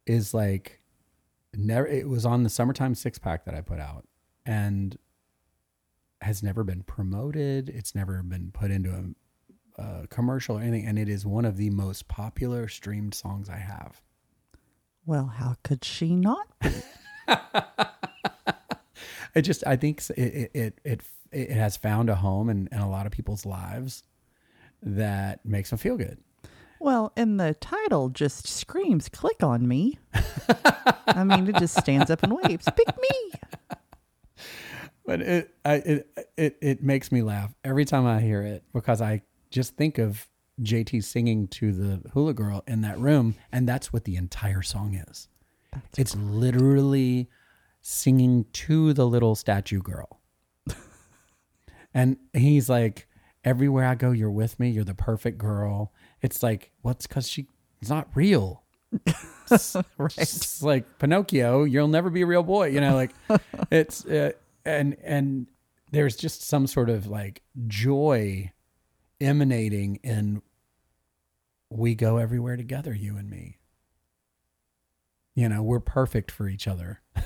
is 0.06 0.34
like 0.34 0.82
never 1.54 1.88
it 1.88 2.10
was 2.10 2.26
on 2.26 2.44
the 2.44 2.50
summertime 2.50 2.96
six 2.96 3.18
pack 3.18 3.46
that 3.46 3.54
I 3.54 3.62
put 3.62 3.80
out 3.80 4.06
and 4.46 4.98
has 6.22 6.44
never 6.44 6.64
been 6.64 6.84
promoted. 6.84 7.70
It's 7.70 7.96
never 7.96 8.22
been 8.24 8.52
put 8.52 8.72
into 8.72 9.14
a, 9.78 9.82
a 9.82 10.08
commercial 10.08 10.58
or 10.58 10.62
anything 10.62 10.86
and 10.86 10.98
it 11.00 11.10
is 11.10 11.26
one 11.26 11.46
of 11.46 11.58
the 11.58 11.70
most 11.70 12.08
popular 12.08 12.68
streamed 12.68 13.14
songs 13.14 13.50
I 13.50 13.58
have. 13.58 14.02
Well, 15.06 15.28
how 15.28 15.56
could 15.64 15.84
she 15.84 16.16
not? 16.16 16.48
It 19.36 19.42
just 19.42 19.66
I 19.66 19.76
think 19.76 20.02
it 20.12 20.20
it 20.20 20.52
it 20.54 20.80
it, 20.84 21.02
it 21.32 21.52
has 21.52 21.76
found 21.76 22.10
a 22.10 22.16
home 22.16 22.50
in, 22.50 22.70
in 22.72 22.78
a 22.80 22.90
lot 22.90 23.06
of 23.06 23.12
people's 23.12 23.46
lives 23.46 24.04
that 24.84 25.46
makes 25.46 25.69
them 25.69 25.80
feel 25.80 25.98
good. 25.98 26.17
Well, 26.80 27.13
and 27.15 27.39
the 27.39 27.54
title 27.56 28.10
just 28.10 28.46
screams, 28.46 29.08
click 29.08 29.41
on 29.41 29.67
me. 29.67 30.00
I 31.08 31.24
mean, 31.24 31.48
it 31.48 31.56
just 31.56 31.78
stands 31.78 32.12
up 32.12 32.24
and 32.24 32.38
waves, 32.43 32.67
pick 32.76 32.98
me. 33.00 33.78
but 35.06 35.22
it 35.22 35.56
I, 35.63 35.74
it 35.76 36.28
it 36.38 36.58
it 36.62 36.84
makes 36.84 37.12
me 37.12 37.22
laugh 37.22 37.54
every 37.63 37.86
time 37.86 38.06
I 38.06 38.19
hear 38.19 38.41
it 38.41 38.63
because 38.74 39.02
I 39.02 39.22
just 39.50 39.78
think 39.78 39.98
of 39.98 40.28
JT 40.62 41.04
singing 41.04 41.48
to 41.50 41.72
the 41.72 42.10
hula 42.12 42.34
girl 42.34 42.63
in 42.67 42.82
that 42.82 43.00
room, 43.00 43.36
and 43.52 43.67
that's 43.67 43.93
what 43.93 44.04
the 44.04 44.15
entire 44.17 44.62
song 44.62 44.96
is. 45.10 45.30
it's 45.98 46.15
literally 46.15 47.30
singing 47.82 48.46
to 48.54 48.93
the 48.93 49.08
little 49.08 49.36
statue 49.36 49.82
girl, 49.82 50.19
and 51.93 52.17
he's 52.34 52.69
like, 52.69 53.08
"Everywhere 53.43 53.86
I 53.86 53.95
go, 53.95 54.12
you're 54.12 54.32
with 54.32 54.60
me. 54.60 54.69
You're 54.69 54.84
the 54.84 54.93
perfect 54.93 55.38
girl." 55.38 55.93
It's 56.21 56.41
like, 56.41 56.71
what's 56.82 57.08
because 57.08 57.27
she 57.27 57.47
it's 57.82 57.89
not 57.89 58.08
real. 58.15 58.63
Right. 59.97 60.17
It's 60.17 60.63
like 60.63 60.97
Pinocchio, 60.97 61.65
you'll 61.65 61.89
never 61.89 62.10
be 62.10 62.21
a 62.21 62.25
real 62.25 62.41
boy. 62.41 62.69
You 62.69 62.82
know, 62.82 62.95
like 62.95 63.12
it's 63.71 64.03
uh, 64.06 64.32
and 64.65 64.95
and 65.03 65.47
there's 65.91 66.15
just 66.15 66.43
some 66.43 66.65
sort 66.65 66.89
of 66.89 67.06
like 67.06 67.43
joy 67.67 68.51
emanating 69.21 69.99
in 70.01 70.41
we 71.69 71.93
go 71.93 72.17
everywhere 72.17 72.58
together, 72.58 72.95
you 72.95 73.17
and 73.17 73.29
me. 73.29 73.60
You 75.36 75.49
know, 75.49 75.62
we're 75.62 75.79
perfect 75.79 76.32
for 76.32 76.47
each 76.47 76.67
other. 76.67 77.01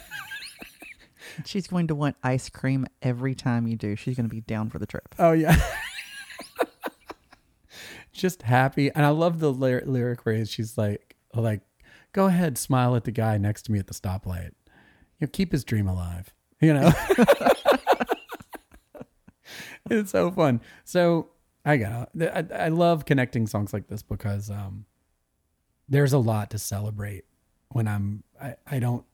She's 1.45 1.67
going 1.67 1.87
to 1.87 1.95
want 1.95 2.17
ice 2.23 2.49
cream 2.49 2.87
every 3.01 3.35
time 3.35 3.67
you 3.67 3.77
do. 3.77 3.95
She's 3.95 4.17
going 4.17 4.27
to 4.27 4.33
be 4.33 4.41
down 4.41 4.69
for 4.69 4.79
the 4.79 4.85
trip. 4.85 5.15
Oh 5.19 5.31
yeah. 5.31 5.55
Just 8.17 8.43
happy, 8.43 8.91
and 8.93 9.05
I 9.05 9.09
love 9.09 9.39
the 9.39 9.51
lyric, 9.51 9.87
lyric 9.87 10.25
where 10.25 10.45
she's 10.45 10.77
like, 10.77 11.15
like, 11.33 11.61
go 12.13 12.25
ahead, 12.25 12.57
smile 12.57 12.95
at 12.95 13.03
the 13.03 13.11
guy 13.11 13.37
next 13.37 13.63
to 13.63 13.71
me 13.71 13.79
at 13.79 13.87
the 13.87 13.93
stoplight. 13.93 14.51
You 15.19 15.25
know, 15.25 15.29
keep 15.31 15.51
his 15.51 15.63
dream 15.63 15.87
alive. 15.87 16.33
You 16.59 16.73
know. 16.73 16.91
it's 19.89 20.11
so 20.11 20.31
fun. 20.31 20.61
So 20.83 21.29
I 21.63 21.77
got. 21.77 22.09
I, 22.19 22.45
I 22.53 22.67
love 22.69 23.05
connecting 23.05 23.47
songs 23.47 23.73
like 23.73 23.87
this 23.87 24.01
because 24.01 24.49
um, 24.49 24.85
there's 25.87 26.13
a 26.13 26.17
lot 26.17 26.49
to 26.51 26.57
celebrate 26.57 27.25
when 27.69 27.87
I'm. 27.87 28.23
I, 28.41 28.55
I 28.65 28.79
don't. 28.79 29.05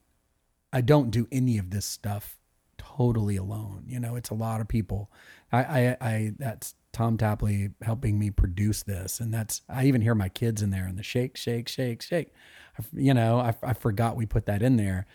I 0.72 0.80
don't 0.80 1.10
do 1.10 1.28
any 1.30 1.58
of 1.58 1.70
this 1.70 1.84
stuff 1.84 2.36
totally 2.78 3.36
alone. 3.36 3.84
You 3.86 4.00
know, 4.00 4.16
it's 4.16 4.30
a 4.30 4.34
lot 4.34 4.60
of 4.60 4.68
people. 4.68 5.10
I, 5.52 5.62
I, 5.62 5.96
I 6.00 6.32
that's 6.38 6.74
Tom 6.94 7.18
Tapley 7.18 7.70
helping 7.82 8.18
me 8.18 8.30
produce 8.30 8.82
this, 8.82 9.20
and 9.20 9.34
that's 9.34 9.60
I 9.68 9.84
even 9.84 10.00
hear 10.00 10.14
my 10.14 10.28
kids 10.28 10.62
in 10.62 10.70
there 10.70 10.86
and 10.86 10.98
the 10.98 11.02
shake, 11.02 11.36
shake, 11.36 11.68
shake, 11.68 12.00
shake. 12.00 12.32
I, 12.78 12.84
you 12.92 13.12
know, 13.12 13.38
I, 13.38 13.54
I 13.62 13.72
forgot 13.74 14.16
we 14.16 14.24
put 14.24 14.46
that 14.46 14.62
in 14.62 14.76
there. 14.76 15.06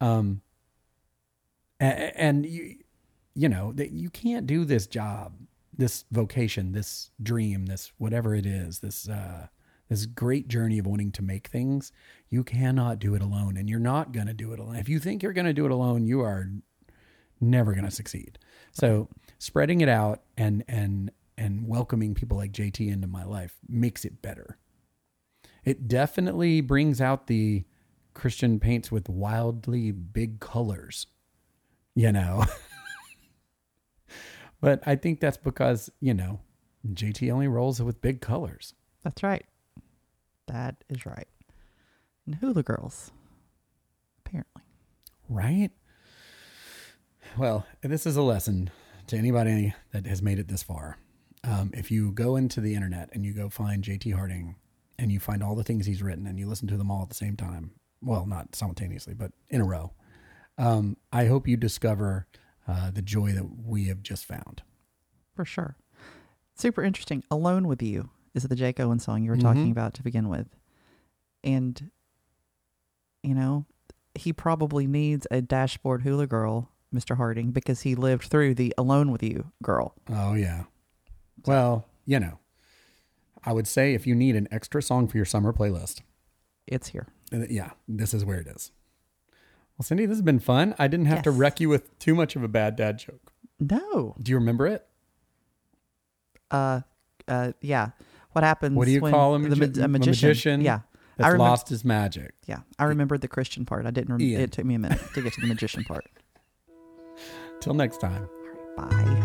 Um, 0.00 0.40
and, 1.78 2.12
and 2.16 2.46
you, 2.46 2.76
you 3.34 3.48
know 3.48 3.72
that 3.72 3.90
you 3.90 4.08
can't 4.08 4.46
do 4.46 4.64
this 4.64 4.86
job, 4.86 5.34
this 5.76 6.04
vocation, 6.10 6.72
this 6.72 7.10
dream, 7.22 7.66
this 7.66 7.92
whatever 7.98 8.34
it 8.34 8.46
is, 8.46 8.78
this 8.78 9.08
uh, 9.08 9.48
this 9.88 10.06
great 10.06 10.48
journey 10.48 10.78
of 10.78 10.86
wanting 10.86 11.12
to 11.12 11.22
make 11.22 11.48
things. 11.48 11.92
You 12.30 12.44
cannot 12.44 12.98
do 12.98 13.14
it 13.14 13.22
alone, 13.22 13.56
and 13.56 13.68
you're 13.68 13.80
not 13.80 14.12
going 14.12 14.28
to 14.28 14.34
do 14.34 14.52
it 14.52 14.58
alone. 14.58 14.76
If 14.76 14.88
you 14.88 14.98
think 14.98 15.22
you're 15.22 15.32
going 15.32 15.46
to 15.46 15.52
do 15.52 15.66
it 15.66 15.70
alone, 15.70 16.06
you 16.06 16.20
are 16.20 16.48
never 17.40 17.72
going 17.72 17.84
to 17.84 17.90
succeed. 17.90 18.38
So 18.72 19.08
spreading 19.38 19.80
it 19.80 19.88
out 19.88 20.22
and 20.36 20.64
and 20.68 21.10
and 21.36 21.66
welcoming 21.66 22.14
people 22.14 22.36
like 22.36 22.52
JT 22.52 22.90
into 22.90 23.06
my 23.06 23.24
life 23.24 23.56
makes 23.68 24.04
it 24.04 24.22
better. 24.22 24.58
It 25.64 25.88
definitely 25.88 26.60
brings 26.60 27.00
out 27.00 27.26
the 27.26 27.64
Kristian 28.14 28.60
paints 28.60 28.92
with 28.92 29.08
wildly 29.08 29.90
big 29.90 30.40
colors, 30.40 31.06
you 31.94 32.12
know. 32.12 32.44
but 34.60 34.82
I 34.86 34.96
think 34.96 35.20
that's 35.20 35.36
because, 35.36 35.90
you 36.00 36.14
know, 36.14 36.40
JT 36.86 37.30
only 37.32 37.48
rolls 37.48 37.82
with 37.82 38.00
big 38.00 38.20
colors. 38.20 38.74
That's 39.02 39.22
right. 39.22 39.44
That 40.46 40.76
is 40.88 41.06
right. 41.06 41.28
And 42.26 42.36
hula 42.36 42.62
girls, 42.62 43.10
apparently. 44.24 44.62
Right? 45.28 45.70
Well, 47.36 47.66
this 47.82 48.06
is 48.06 48.16
a 48.16 48.22
lesson 48.22 48.70
to 49.08 49.16
anybody 49.16 49.74
that 49.92 50.06
has 50.06 50.22
made 50.22 50.38
it 50.38 50.48
this 50.48 50.62
far. 50.62 50.98
Um, 51.46 51.70
if 51.74 51.90
you 51.90 52.10
go 52.12 52.36
into 52.36 52.60
the 52.60 52.74
internet 52.74 53.10
and 53.12 53.24
you 53.24 53.34
go 53.34 53.48
find 53.50 53.84
JT 53.84 54.14
Harding 54.14 54.56
and 54.98 55.12
you 55.12 55.20
find 55.20 55.42
all 55.42 55.54
the 55.54 55.64
things 55.64 55.84
he's 55.86 56.02
written 56.02 56.26
and 56.26 56.38
you 56.38 56.46
listen 56.46 56.68
to 56.68 56.76
them 56.76 56.90
all 56.90 57.02
at 57.02 57.08
the 57.10 57.14
same 57.14 57.36
time, 57.36 57.72
well, 58.02 58.24
not 58.26 58.54
simultaneously, 58.54 59.12
but 59.14 59.32
in 59.50 59.60
a 59.60 59.64
row, 59.64 59.92
um, 60.56 60.96
I 61.12 61.26
hope 61.26 61.46
you 61.46 61.56
discover 61.56 62.26
uh, 62.66 62.90
the 62.90 63.02
joy 63.02 63.32
that 63.32 63.44
we 63.66 63.84
have 63.86 64.02
just 64.02 64.24
found. 64.24 64.62
For 65.34 65.44
sure. 65.44 65.76
Super 66.54 66.82
interesting. 66.82 67.22
Alone 67.30 67.66
with 67.68 67.82
You 67.82 68.10
is 68.34 68.44
the 68.44 68.56
Jake 68.56 68.80
Owen 68.80 68.98
song 68.98 69.22
you 69.22 69.30
were 69.30 69.36
talking 69.36 69.68
Mhm. 69.68 69.72
about 69.72 69.94
to 69.94 70.02
begin 70.02 70.28
with. 70.28 70.46
And, 71.42 71.90
you 73.22 73.34
know, 73.34 73.66
he 74.14 74.32
probably 74.32 74.86
needs 74.86 75.26
a 75.30 75.42
dashboard 75.42 76.02
hula 76.02 76.26
girl, 76.26 76.70
Mr. 76.94 77.16
Harding, 77.16 77.50
because 77.50 77.82
he 77.82 77.94
lived 77.94 78.24
through 78.24 78.54
the 78.54 78.72
Alone 78.78 79.10
with 79.10 79.22
You 79.22 79.50
girl. 79.62 79.94
Oh, 80.08 80.34
yeah. 80.34 80.64
Well, 81.46 81.86
you 82.06 82.20
know, 82.20 82.38
I 83.44 83.52
would 83.52 83.66
say 83.66 83.94
if 83.94 84.06
you 84.06 84.14
need 84.14 84.36
an 84.36 84.48
extra 84.50 84.82
song 84.82 85.08
for 85.08 85.16
your 85.16 85.26
summer 85.26 85.52
playlist, 85.52 86.00
It's 86.66 86.88
here. 86.88 87.06
yeah, 87.32 87.70
this 87.88 88.14
is 88.14 88.24
where 88.24 88.38
it 88.38 88.46
is. 88.46 88.70
Well, 89.76 89.84
Cindy, 89.84 90.06
this 90.06 90.16
has 90.16 90.22
been 90.22 90.38
fun. 90.38 90.74
I 90.78 90.86
didn't 90.88 91.06
have 91.06 91.22
to 91.22 91.30
wreck 91.30 91.60
you 91.60 91.68
with 91.68 91.98
too 91.98 92.14
much 92.14 92.36
of 92.36 92.42
a 92.42 92.48
bad 92.48 92.76
dad 92.76 92.98
joke. 92.98 93.32
No. 93.60 94.14
Do 94.22 94.30
you 94.30 94.36
remember 94.38 94.66
it? 94.66 94.86
Uh, 96.50 96.80
uh, 97.28 97.52
yeah. 97.60 97.90
What 98.32 98.44
happens? 98.44 98.76
What 98.76 98.84
do 98.86 98.92
you 98.92 99.00
when 99.00 99.12
call 99.12 99.34
a, 99.34 99.38
the 99.40 99.56
magi- 99.56 99.78
ma- 99.78 99.82
a 99.82 99.84
a 99.84 99.88
magician? 99.88 100.28
magician 100.28 100.60
Yeah. 100.60 100.80
That's 101.16 101.26
I 101.26 101.30
remember- 101.30 101.50
lost 101.50 101.68
his 101.68 101.84
magic. 101.84 102.34
Yeah. 102.46 102.60
I 102.78 102.84
remembered 102.84 103.20
the 103.20 103.28
Kristian 103.28 103.66
part. 103.66 103.86
I 103.86 103.90
didn't. 103.90 104.10
Rem- 104.12 104.20
Ian. 104.20 104.40
it 104.40 104.52
took 104.52 104.64
me 104.64 104.74
a 104.74 104.78
minute 104.78 105.00
to 105.14 105.22
get 105.22 105.32
to 105.34 105.40
the 105.40 105.46
magician 105.48 105.84
part. 105.84 106.04
Till 107.60 107.74
next 107.74 108.00
time. 108.00 108.28
Bye. 108.76 109.20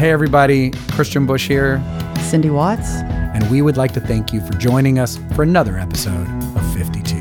Hey, 0.00 0.12
everybody. 0.12 0.70
Kristian 0.70 1.26
Bush 1.26 1.46
here. 1.46 1.78
Cindy 2.22 2.48
Watts. 2.48 2.88
And 3.34 3.50
we 3.50 3.60
would 3.60 3.76
like 3.76 3.92
to 3.92 4.00
thank 4.00 4.32
you 4.32 4.40
for 4.40 4.54
joining 4.54 4.98
us 4.98 5.18
for 5.34 5.42
another 5.42 5.76
episode 5.76 6.26
of 6.56 6.74
52. 6.74 7.18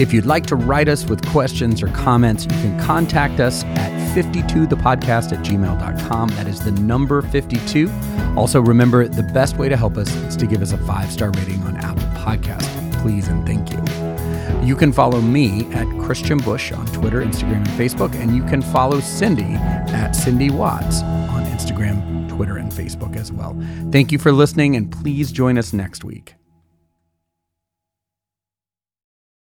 If 0.00 0.12
you'd 0.12 0.26
like 0.26 0.46
to 0.46 0.54
write 0.54 0.88
us 0.88 1.06
with 1.06 1.26
questions 1.26 1.82
or 1.82 1.88
comments, 1.88 2.44
you 2.44 2.50
can 2.50 2.78
contact 2.78 3.40
us 3.40 3.64
at 3.64 3.90
52thepodcast 4.14 5.32
at 5.32 5.44
gmail.com. 5.44 6.28
That 6.28 6.46
is 6.46 6.60
the 6.60 6.70
number 6.70 7.20
52. 7.20 7.90
Also, 8.36 8.60
remember 8.60 9.08
the 9.08 9.24
best 9.24 9.56
way 9.56 9.68
to 9.68 9.76
help 9.76 9.96
us 9.96 10.08
is 10.14 10.36
to 10.36 10.46
give 10.46 10.62
us 10.62 10.70
a 10.70 10.78
five 10.78 11.10
star 11.10 11.32
rating 11.32 11.60
on 11.64 11.76
Apple 11.78 12.04
Podcast. 12.20 13.02
Please 13.02 13.26
and 13.26 13.44
thank 13.44 13.72
you. 13.72 13.82
You 14.64 14.76
can 14.76 14.92
follow 14.92 15.20
me 15.20 15.62
at 15.72 15.88
Kristian 15.98 16.44
Bush 16.44 16.70
on 16.70 16.86
Twitter, 16.86 17.24
Instagram, 17.24 17.56
and 17.56 17.68
Facebook, 17.70 18.14
and 18.14 18.36
you 18.36 18.44
can 18.44 18.62
follow 18.62 19.00
Cindy 19.00 19.54
at 19.92 20.12
Cindy 20.12 20.50
Watts 20.50 21.02
Instagram, 21.60 22.28
Twitter, 22.28 22.56
and 22.56 22.72
Facebook 22.72 23.16
as 23.16 23.30
well. 23.30 23.56
Thank 23.90 24.12
you 24.12 24.18
for 24.18 24.32
listening, 24.32 24.76
and 24.76 24.90
please 24.90 25.30
join 25.30 25.58
us 25.58 25.72
next 25.72 26.04
week. 26.04 26.34